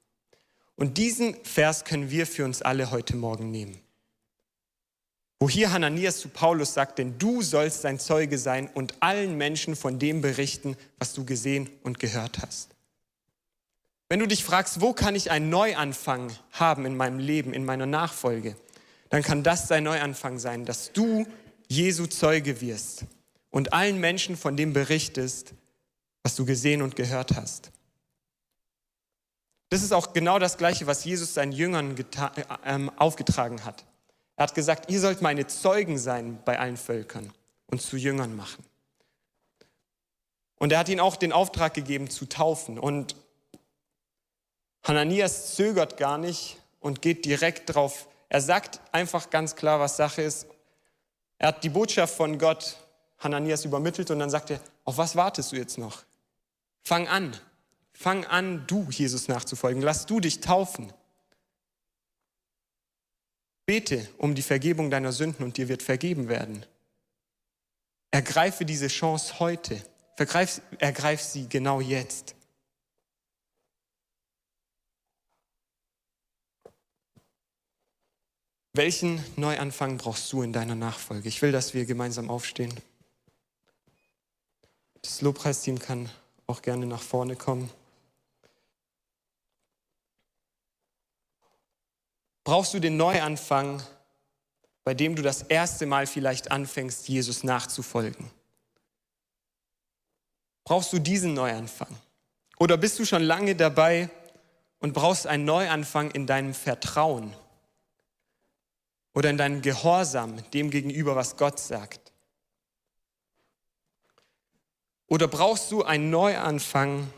Und 0.76 0.98
diesen 0.98 1.36
Vers 1.44 1.84
können 1.84 2.12
wir 2.12 2.28
für 2.28 2.46
uns 2.46 2.62
alle 2.62 2.92
heute 2.92 3.16
Morgen 3.16 3.50
nehmen. 3.50 3.82
Wo 5.40 5.50
hier 5.50 5.72
Hananias 5.72 6.20
zu 6.20 6.30
Paulus 6.30 6.76
sagt, 6.76 7.00
denn 7.00 7.18
du 7.18 7.42
sollst 7.42 7.82
sein 7.82 8.00
Zeuge 8.00 8.38
sein 8.38 8.70
und 8.76 8.94
allen 9.00 9.38
Menschen 9.38 9.76
von 9.76 9.98
dem 9.98 10.22
berichten, 10.22 10.78
was 11.00 11.14
du 11.14 11.26
gesehen 11.26 11.68
und 11.82 11.98
gehört 11.98 12.40
hast. 12.44 12.70
Wenn 14.08 14.20
du 14.20 14.28
dich 14.28 14.44
fragst, 14.44 14.82
wo 14.82 14.94
kann 14.94 15.16
ich 15.16 15.32
einen 15.32 15.50
Neuanfang 15.50 16.32
haben 16.52 16.86
in 16.86 16.96
meinem 16.96 17.18
Leben, 17.18 17.54
in 17.54 17.66
meiner 17.66 17.88
Nachfolge, 17.88 18.56
dann 19.10 19.24
kann 19.24 19.42
das 19.42 19.68
dein 19.68 19.86
Neuanfang 19.86 20.38
sein, 20.38 20.66
dass 20.66 20.94
du 20.94 21.26
Jesu 21.68 22.06
Zeuge 22.06 22.62
wirst 22.62 23.06
und 23.52 23.74
allen 23.74 24.00
Menschen 24.00 24.36
von 24.36 24.58
dem 24.58 24.74
berichtest, 24.74 25.54
was 26.24 26.36
du 26.36 26.46
gesehen 26.46 26.82
und 26.82 26.96
gehört 26.96 27.36
hast. 27.36 27.72
Das 29.70 29.84
ist 29.84 29.94
auch 29.94 30.14
genau 30.14 30.40
das 30.40 30.58
Gleiche, 30.58 30.88
was 30.88 31.06
Jesus 31.06 31.34
seinen 31.34 31.52
Jüngern 31.52 31.96
äh, 31.98 32.88
aufgetragen 32.98 33.64
hat. 33.64 33.86
Er 34.36 34.44
hat 34.44 34.56
gesagt, 34.56 34.90
ihr 34.90 35.00
sollt 35.00 35.22
meine 35.22 35.48
Zeugen 35.48 35.98
sein 35.98 36.42
bei 36.44 36.60
allen 36.60 36.78
Völkern 36.78 37.32
und 37.68 37.82
zu 37.82 37.96
Jüngern 37.96 38.36
machen. 38.36 38.66
Und 40.58 40.72
er 40.72 40.80
hat 40.80 40.90
ihnen 40.90 41.00
auch 41.00 41.16
den 41.16 41.32
Auftrag 41.32 41.74
gegeben 41.74 42.10
zu 42.10 42.28
taufen. 42.28 42.78
Und 42.78 43.16
Hananias 44.84 45.56
zögert 45.56 45.98
gar 45.98 46.18
nicht 46.18 46.58
und 46.80 47.02
geht 47.02 47.26
direkt 47.26 47.74
drauf. 47.74 48.08
Er 48.30 48.42
sagt 48.42 48.80
einfach 48.92 49.30
ganz 49.30 49.56
klar, 49.56 49.80
was 49.80 49.98
Sache 49.98 50.22
ist. 50.22 50.48
Er 51.38 51.50
hat 51.50 51.64
die 51.64 51.70
Botschaft 51.70 52.16
von 52.16 52.38
Gott 52.38 52.78
Hananias 53.22 53.66
übermittelt 53.66 54.12
und 54.12 54.20
dann 54.20 54.30
sagt 54.30 54.50
er, 54.50 54.60
auf 54.84 54.98
was 54.98 55.16
wartest 55.16 55.52
du 55.52 55.56
jetzt 55.56 55.78
noch? 55.78 56.04
Fang 56.84 57.08
an. 57.08 57.38
Fang 57.94 58.26
an, 58.26 58.66
du 58.68 58.88
Jesus 58.90 59.28
nachzufolgen. 59.28 59.82
Lass 59.82 60.08
du 60.08 60.20
dich 60.20 60.42
taufen. 60.42 60.92
Bete 63.68 64.10
um 64.18 64.34
die 64.34 64.42
Vergebung 64.42 64.90
deiner 64.90 65.12
Sünden 65.12 65.46
und 65.46 65.58
dir 65.58 65.70
wird 65.70 65.84
vergeben 65.84 66.28
werden. 66.28 66.66
Ergreife 68.10 68.66
diese 68.66 68.88
Chance 68.88 69.40
heute. 69.40 69.82
Vergreif, 70.18 70.62
ergreif 70.80 71.22
sie 71.22 71.48
genau 71.48 71.80
jetzt. 71.80 72.36
Welchen 78.74 79.24
Neuanfang 79.36 79.98
brauchst 79.98 80.32
du 80.34 80.42
in 80.42 80.54
deiner 80.54 80.76
Nachfolge? 80.76 81.28
Ich 81.28 81.42
will, 81.42 81.52
dass 81.52 81.74
wir 81.74 81.86
gemeinsam 81.86 82.30
aufstehen. 82.30 82.74
Das 85.02 85.22
Lobpreisteam 85.22 85.80
kann 85.80 86.10
auch 86.48 86.62
gerne 86.62 86.86
nach 86.86 87.02
vorne 87.02 87.36
kommen. 87.36 87.70
Brauchst 92.44 92.74
du 92.74 92.80
den 92.80 92.98
Neuanfang, 92.98 93.82
bei 94.84 94.94
dem 94.94 95.16
du 95.16 95.22
das 95.22 95.44
erste 95.44 95.86
Mal 95.86 96.08
vielleicht 96.08 96.52
anfängst, 96.52 97.08
Jesus 97.08 97.44
nachzufolgen? 97.44 98.30
Brauchst 100.64 100.92
du 100.94 101.00
diesen 101.00 101.34
Neuanfang? 101.34 101.96
Oder 102.58 102.78
bist 102.78 103.00
du 103.00 103.06
schon 103.06 103.24
lange 103.24 103.56
dabei 103.56 104.10
und 104.80 104.94
brauchst 104.94 105.28
einen 105.28 105.46
Neuanfang 105.46 106.12
in 106.12 106.28
deinem 106.28 106.54
Vertrauen 106.54 107.34
oder 109.14 109.30
in 109.30 109.38
deinem 109.38 109.62
Gehorsam 109.62 110.50
dem 110.52 110.70
gegenüber, 110.70 111.16
was 111.16 111.38
Gott 111.38 111.60
sagt? 111.60 112.11
Oder 115.12 115.28
brauchst 115.28 115.70
du 115.74 115.84
einen 115.84 116.10
Neuanfang 116.10 117.12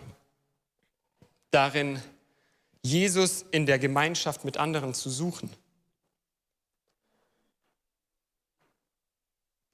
darin, 1.52 2.02
Jesus 2.82 3.46
in 3.52 3.68
der 3.68 3.78
Gemeinschaft 3.78 4.46
mit 4.46 4.58
anderen 4.58 4.96
zu 4.96 5.12
suchen? 5.12 5.56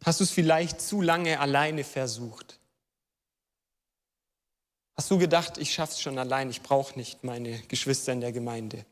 Hast 0.03 0.20
du 0.20 0.26
es 0.26 0.32
vielleicht 0.32 0.82
zu 0.82 1.01
lange 1.01 1.39
alleine 1.39 1.86
versucht? 1.86 2.59
Hast 4.97 5.09
du 5.09 5.17
gedacht, 5.17 5.57
ich 5.57 5.74
schaff's 5.74 6.01
schon 6.01 6.17
allein, 6.17 6.49
ich 6.49 6.61
brauche 6.61 6.99
nicht 6.99 7.24
meine 7.24 7.57
Geschwister 7.70 8.11
in 8.11 8.20
der 8.20 8.34
Gemeinde? 8.34 8.86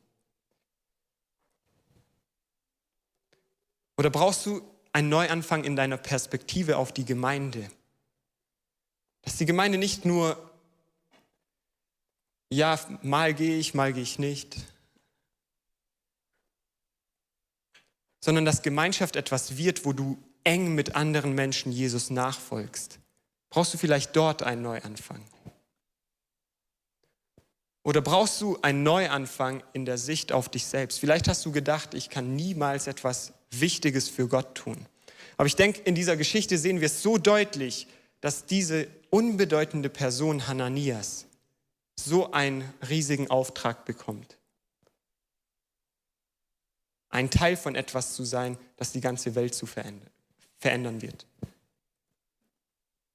Oder 3.97 4.09
brauchst 4.09 4.45
du 4.45 4.61
einen 4.93 5.09
Neuanfang 5.09 5.65
in 5.65 5.75
deiner 5.75 5.97
Perspektive 5.97 6.77
auf 6.77 6.93
die 6.93 7.03
Gemeinde? 7.03 7.69
Dass 9.27 9.35
die 9.35 9.45
Gemeinde 9.45 9.77
nicht 9.77 10.05
nur, 10.05 10.37
ja, 12.49 12.79
mal 13.01 13.33
gehe 13.33 13.57
ich, 13.57 13.73
mal 13.73 13.91
gehe 13.91 14.03
ich 14.03 14.19
nicht, 14.19 14.55
sondern 18.21 18.45
dass 18.45 18.61
Gemeinschaft 18.61 19.17
etwas 19.17 19.57
wird, 19.57 19.83
wo 19.83 19.91
du 19.91 20.17
eng 20.45 20.75
mit 20.75 20.95
anderen 20.95 21.35
Menschen 21.35 21.73
Jesus 21.73 22.09
nachfolgst. 22.09 22.99
Brauchst 23.49 23.73
du 23.73 23.77
vielleicht 23.77 24.15
dort 24.15 24.43
einen 24.43 24.61
Neuanfang? 24.61 25.21
Oder 27.83 27.99
brauchst 27.99 28.39
du 28.39 28.57
einen 28.61 28.83
Neuanfang 28.83 29.61
in 29.73 29.83
der 29.83 29.97
Sicht 29.97 30.31
auf 30.31 30.47
dich 30.47 30.65
selbst? 30.65 31.01
Vielleicht 31.01 31.27
hast 31.27 31.45
du 31.45 31.51
gedacht, 31.51 31.93
ich 31.93 32.09
kann 32.09 32.37
niemals 32.37 32.87
etwas 32.87 33.33
Wichtiges 33.51 34.07
für 34.07 34.29
Gott 34.29 34.55
tun. 34.55 34.85
Aber 35.35 35.47
ich 35.47 35.57
denke, 35.57 35.81
in 35.81 35.95
dieser 35.95 36.15
Geschichte 36.15 36.57
sehen 36.57 36.79
wir 36.79 36.85
es 36.85 37.03
so 37.03 37.17
deutlich, 37.17 37.87
dass 38.21 38.45
diese 38.45 38.87
unbedeutende 39.09 39.89
Person 39.89 40.47
Hananias 40.47 41.25
so 41.95 42.31
einen 42.31 42.63
riesigen 42.87 43.29
Auftrag 43.29 43.85
bekommt. 43.85 44.37
ein 47.09 47.31
Teil 47.31 47.57
von 47.57 47.75
etwas 47.75 48.13
zu 48.13 48.23
sein, 48.23 48.57
das 48.75 48.91
die 48.91 49.01
ganze 49.01 49.35
Welt 49.35 49.55
zu 49.55 49.65
verändern 49.65 51.01
wird. 51.01 51.25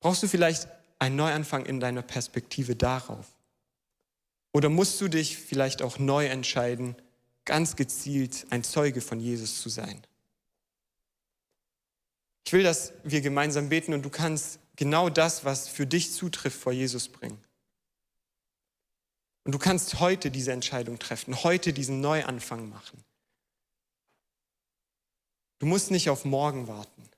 Brauchst 0.01 0.23
du 0.23 0.29
vielleicht 0.29 0.67
einen 0.99 1.17
Neuanfang 1.17 1.67
in 1.67 1.79
deiner 1.79 2.03
Perspektive 2.03 2.75
darauf? 2.75 3.27
Oder 4.53 4.69
musst 4.69 5.01
du 5.01 5.09
dich 5.09 5.39
vielleicht 5.39 5.83
auch 5.83 5.99
neu 5.99 6.27
entscheiden, 6.27 6.97
ganz 7.45 7.77
gezielt 7.77 8.47
ein 8.51 8.65
Zeuge 8.65 9.01
von 9.01 9.21
Jesus 9.21 9.63
zu 9.63 9.69
sein? 9.69 10.03
Ich 12.45 12.53
will, 12.53 12.65
dass 12.65 12.93
wir 13.05 13.21
gemeinsam 13.21 13.69
beten 13.69 13.95
und 13.95 14.03
du 14.03 14.11
kannst 14.11 14.59
genau 14.83 15.09
das, 15.09 15.45
was 15.45 15.69
für 15.69 15.87
dich 15.87 16.13
zutrifft, 16.13 16.59
vor 16.59 16.73
Jesus 16.73 17.09
bringen. 17.09 17.39
Und 19.45 19.53
du 19.53 19.59
kannst 19.61 20.01
heute 20.01 20.29
diese 20.29 20.51
Entscheidung 20.51 20.99
treffen, 20.99 21.45
heute 21.45 21.73
diesen 21.73 22.01
Neuanfang 22.01 22.69
machen. 22.69 23.05
Du 25.61 25.67
musst 25.67 25.93
nicht 25.93 26.11
auf 26.11 26.25
morgen 26.25 26.67
warten. 26.67 27.09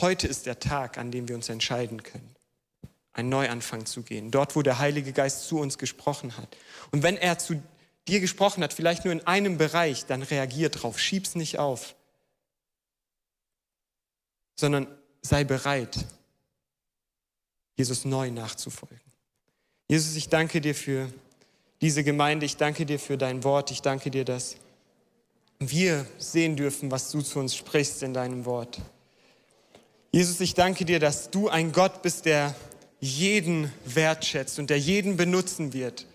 Heute 0.00 0.26
ist 0.26 0.46
der 0.46 0.58
Tag, 0.58 0.96
an 0.96 1.10
dem 1.10 1.28
wir 1.28 1.34
uns 1.34 1.50
entscheiden 1.50 2.02
können, 2.02 2.34
einen 3.12 3.28
Neuanfang 3.28 3.84
zu 3.84 4.02
gehen, 4.02 4.30
dort, 4.30 4.56
wo 4.56 4.62
der 4.62 4.78
Heilige 4.78 5.12
Geist 5.12 5.48
zu 5.48 5.60
uns 5.60 5.76
gesprochen 5.76 6.38
hat. 6.38 6.56
Und 6.92 7.02
wenn 7.02 7.18
er 7.18 7.38
zu 7.38 7.62
dir 8.08 8.20
gesprochen 8.20 8.64
hat, 8.64 8.72
vielleicht 8.72 9.04
nur 9.04 9.12
in 9.12 9.26
einem 9.26 9.58
Bereich, 9.58 10.06
dann 10.06 10.22
reagier 10.22 10.70
drauf, 10.70 10.98
schieb's 10.98 11.34
nicht 11.34 11.58
auf, 11.58 11.94
sondern 14.58 14.86
sei 15.20 15.44
bereit, 15.44 16.06
Jesus 17.76 18.04
neu 18.04 18.30
nachzufolgen. 18.30 19.00
Jesus, 19.88 20.16
ich 20.16 20.28
danke 20.28 20.60
dir 20.60 20.74
für 20.74 21.08
diese 21.80 22.02
Gemeinde. 22.02 22.46
Ich 22.46 22.56
danke 22.56 22.86
dir 22.86 22.98
für 22.98 23.16
dein 23.16 23.44
Wort. 23.44 23.70
Ich 23.70 23.82
danke 23.82 24.10
dir, 24.10 24.24
dass 24.24 24.56
wir 25.58 26.06
sehen 26.18 26.56
dürfen, 26.56 26.90
was 26.90 27.10
du 27.10 27.22
zu 27.22 27.38
uns 27.38 27.54
sprichst 27.54 28.02
in 28.02 28.14
deinem 28.14 28.44
Wort. 28.44 28.78
Jesus, 30.10 30.40
ich 30.40 30.54
danke 30.54 30.84
dir, 30.84 30.98
dass 30.98 31.30
du 31.30 31.48
ein 31.48 31.72
Gott 31.72 32.02
bist, 32.02 32.24
der 32.24 32.54
jeden 33.00 33.72
wertschätzt 33.84 34.58
und 34.58 34.70
der 34.70 34.78
jeden 34.78 35.16
benutzen 35.16 35.72
wird. 35.72 36.06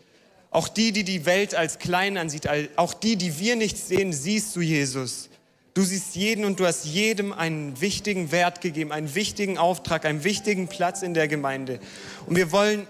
Auch 0.49 0.67
die, 0.67 0.91
die 0.91 1.03
die 1.03 1.25
Welt 1.25 1.55
als 1.55 1.79
klein 1.79 2.17
ansieht, 2.17 2.47
auch 2.75 2.93
die, 2.93 3.15
die 3.15 3.39
wir 3.39 3.55
nicht 3.55 3.77
sehen, 3.77 4.11
siehst 4.11 4.55
du, 4.55 4.61
Jesus. 4.61 5.29
Du 5.73 5.83
siehst 5.83 6.15
jeden 6.15 6.43
und 6.43 6.59
du 6.59 6.65
hast 6.65 6.83
jedem 6.83 7.31
einen 7.31 7.79
wichtigen 7.79 8.31
Wert 8.33 8.59
gegeben, 8.59 8.91
einen 8.91 9.15
wichtigen 9.15 9.57
Auftrag, 9.57 10.05
einen 10.05 10.25
wichtigen 10.25 10.67
Platz 10.67 11.01
in 11.01 11.13
der 11.13 11.29
Gemeinde. 11.29 11.79
Und 12.25 12.35
wir 12.35 12.51
wollen 12.51 12.87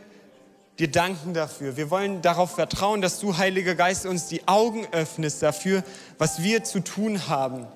dir 0.80 0.90
danken 0.90 1.36
dafür. 1.36 1.78
Wir 1.78 1.92
wollen 1.92 2.24
darauf 2.24 2.56
vertrauen, 2.56 3.02
dass 3.02 3.20
du, 3.20 3.38
Heiliger 3.38 3.76
Geist, 3.76 4.08
uns 4.08 4.28
die 4.28 4.48
Augen 4.48 4.88
öffnest 4.92 5.44
dafür, 5.44 5.84
was 6.18 6.42
wir 6.42 6.64
zu 6.64 6.80
tun 6.80 7.28
haben. 7.28 7.68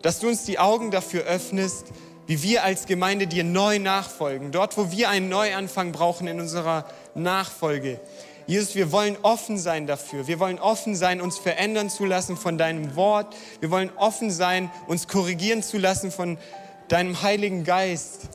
Dass 0.00 0.20
du 0.20 0.28
uns 0.28 0.44
die 0.44 0.58
Augen 0.58 0.90
dafür 0.90 1.24
öffnest, 1.24 1.88
wie 2.26 2.42
wir 2.42 2.64
als 2.64 2.86
Gemeinde 2.86 3.26
dir 3.26 3.44
neu 3.44 3.78
nachfolgen. 3.78 4.52
Dort, 4.52 4.78
wo 4.78 4.90
wir 4.90 5.10
einen 5.10 5.28
Neuanfang 5.28 5.92
brauchen 5.92 6.26
in 6.28 6.40
unserer 6.40 6.86
Nachfolge. 7.14 8.00
Jesus, 8.46 8.76
wir 8.76 8.92
wollen 8.92 9.16
offen 9.22 9.58
sein 9.58 9.88
dafür. 9.88 10.28
Wir 10.28 10.38
wollen 10.38 10.60
offen 10.60 10.94
sein, 10.94 11.20
uns 11.20 11.36
verändern 11.36 11.90
zu 11.90 12.04
lassen 12.04 12.36
von 12.36 12.58
deinem 12.58 12.94
Wort. 12.94 13.34
Wir 13.58 13.72
wollen 13.72 13.90
offen 13.96 14.30
sein, 14.30 14.70
uns 14.86 15.08
korrigieren 15.08 15.64
zu 15.64 15.78
lassen 15.78 16.12
von 16.12 16.38
deinem 16.86 17.22
Heiligen 17.22 17.64
Geist. 17.64 18.28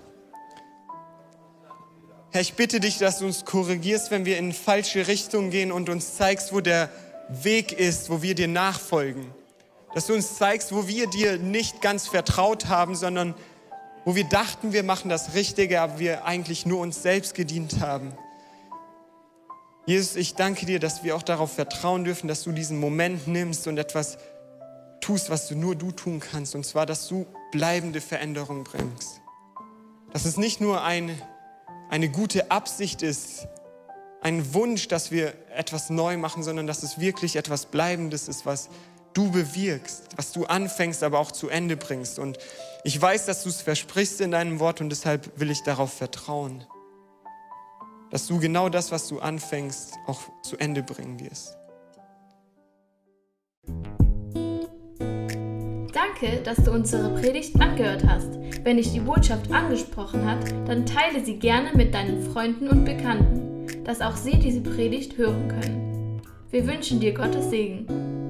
Herr, 2.31 2.41
ich 2.41 2.55
bitte 2.55 2.81
dich, 2.81 2.97
dass 2.97 3.19
du 3.19 3.25
uns 3.25 3.45
korrigierst, 3.45 4.11
wenn 4.11 4.25
wir 4.25 4.37
in 4.37 4.51
falsche 4.51 5.07
Richtungen 5.07 5.49
gehen 5.49 5.71
und 5.71 5.89
uns 5.89 6.17
zeigst, 6.17 6.53
wo 6.53 6.59
der 6.59 6.89
Weg 7.29 7.71
ist, 7.71 8.09
wo 8.09 8.21
wir 8.21 8.35
dir 8.35 8.49
nachfolgen. 8.49 9.33
Dass 9.93 10.07
du 10.07 10.13
uns 10.13 10.37
zeigst, 10.37 10.73
wo 10.73 10.87
wir 10.87 11.07
dir 11.07 11.37
nicht 11.37 11.81
ganz 11.81 12.07
vertraut 12.07 12.67
haben, 12.67 12.95
sondern 12.95 13.33
wo 14.03 14.15
wir 14.15 14.25
dachten, 14.25 14.73
wir 14.73 14.83
machen 14.83 15.09
das 15.09 15.35
Richtige, 15.35 15.79
aber 15.79 15.99
wir 15.99 16.25
eigentlich 16.25 16.65
nur 16.65 16.79
uns 16.79 17.01
selbst 17.01 17.33
gedient 17.33 17.79
haben. 17.79 18.13
Jesus, 19.85 20.15
ich 20.15 20.35
danke 20.35 20.65
dir, 20.65 20.79
dass 20.79 21.03
wir 21.03 21.15
auch 21.15 21.23
darauf 21.23 21.53
vertrauen 21.53 22.03
dürfen, 22.03 22.27
dass 22.27 22.43
du 22.43 22.51
diesen 22.51 22.79
Moment 22.79 23.27
nimmst 23.27 23.67
und 23.67 23.77
etwas 23.77 24.17
tust, 25.01 25.29
was 25.29 25.47
du 25.47 25.55
nur 25.55 25.75
du 25.75 25.91
tun 25.91 26.19
kannst. 26.19 26.55
Und 26.55 26.65
zwar, 26.65 26.85
dass 26.85 27.07
du 27.07 27.25
bleibende 27.51 28.01
Veränderung 28.01 28.63
bringst. 28.63 29.21
Dass 30.13 30.25
es 30.25 30.37
nicht 30.37 30.61
nur 30.61 30.83
ein 30.83 31.19
eine 31.91 32.09
gute 32.09 32.49
Absicht 32.51 33.01
ist, 33.01 33.47
ein 34.21 34.53
Wunsch, 34.53 34.87
dass 34.87 35.11
wir 35.11 35.33
etwas 35.53 35.89
neu 35.89 36.15
machen, 36.15 36.41
sondern 36.41 36.65
dass 36.65 36.83
es 36.83 36.99
wirklich 36.99 37.35
etwas 37.35 37.65
Bleibendes 37.65 38.29
ist, 38.29 38.45
was 38.45 38.69
du 39.13 39.29
bewirkst, 39.29 40.03
was 40.15 40.31
du 40.31 40.45
anfängst, 40.45 41.03
aber 41.03 41.19
auch 41.19 41.33
zu 41.33 41.49
Ende 41.49 41.75
bringst. 41.75 42.17
Und 42.17 42.37
ich 42.85 42.99
weiß, 42.99 43.25
dass 43.25 43.43
du 43.43 43.49
es 43.49 43.61
versprichst 43.61 44.21
in 44.21 44.31
deinem 44.31 44.61
Wort 44.61 44.79
und 44.79 44.89
deshalb 44.89 45.37
will 45.37 45.51
ich 45.51 45.63
darauf 45.63 45.91
vertrauen, 45.91 46.65
dass 48.11 48.27
du 48.27 48.39
genau 48.39 48.69
das, 48.69 48.91
was 48.91 49.07
du 49.07 49.19
anfängst, 49.19 49.95
auch 50.05 50.21
zu 50.43 50.57
Ende 50.57 50.83
bringen 50.83 51.19
wirst. 51.19 51.57
Danke, 55.93 56.41
dass 56.43 56.57
du 56.63 56.71
unsere 56.71 57.09
Predigt 57.19 57.59
angehört 57.59 58.03
hast. 58.07 58.37
Wenn 58.63 58.77
dich 58.77 58.91
die 58.91 58.99
Botschaft 58.99 59.51
angesprochen 59.51 60.25
hat, 60.29 60.51
dann 60.67 60.85
teile 60.85 61.23
sie 61.23 61.37
gerne 61.39 61.71
mit 61.73 61.93
deinen 61.93 62.31
Freunden 62.31 62.67
und 62.67 62.85
Bekannten, 62.85 63.83
dass 63.83 64.01
auch 64.01 64.15
sie 64.15 64.37
diese 64.37 64.61
Predigt 64.61 65.17
hören 65.17 65.47
können. 65.47 66.21
Wir 66.51 66.67
wünschen 66.67 66.99
dir 66.99 67.13
Gottes 67.13 67.49
Segen. 67.49 68.20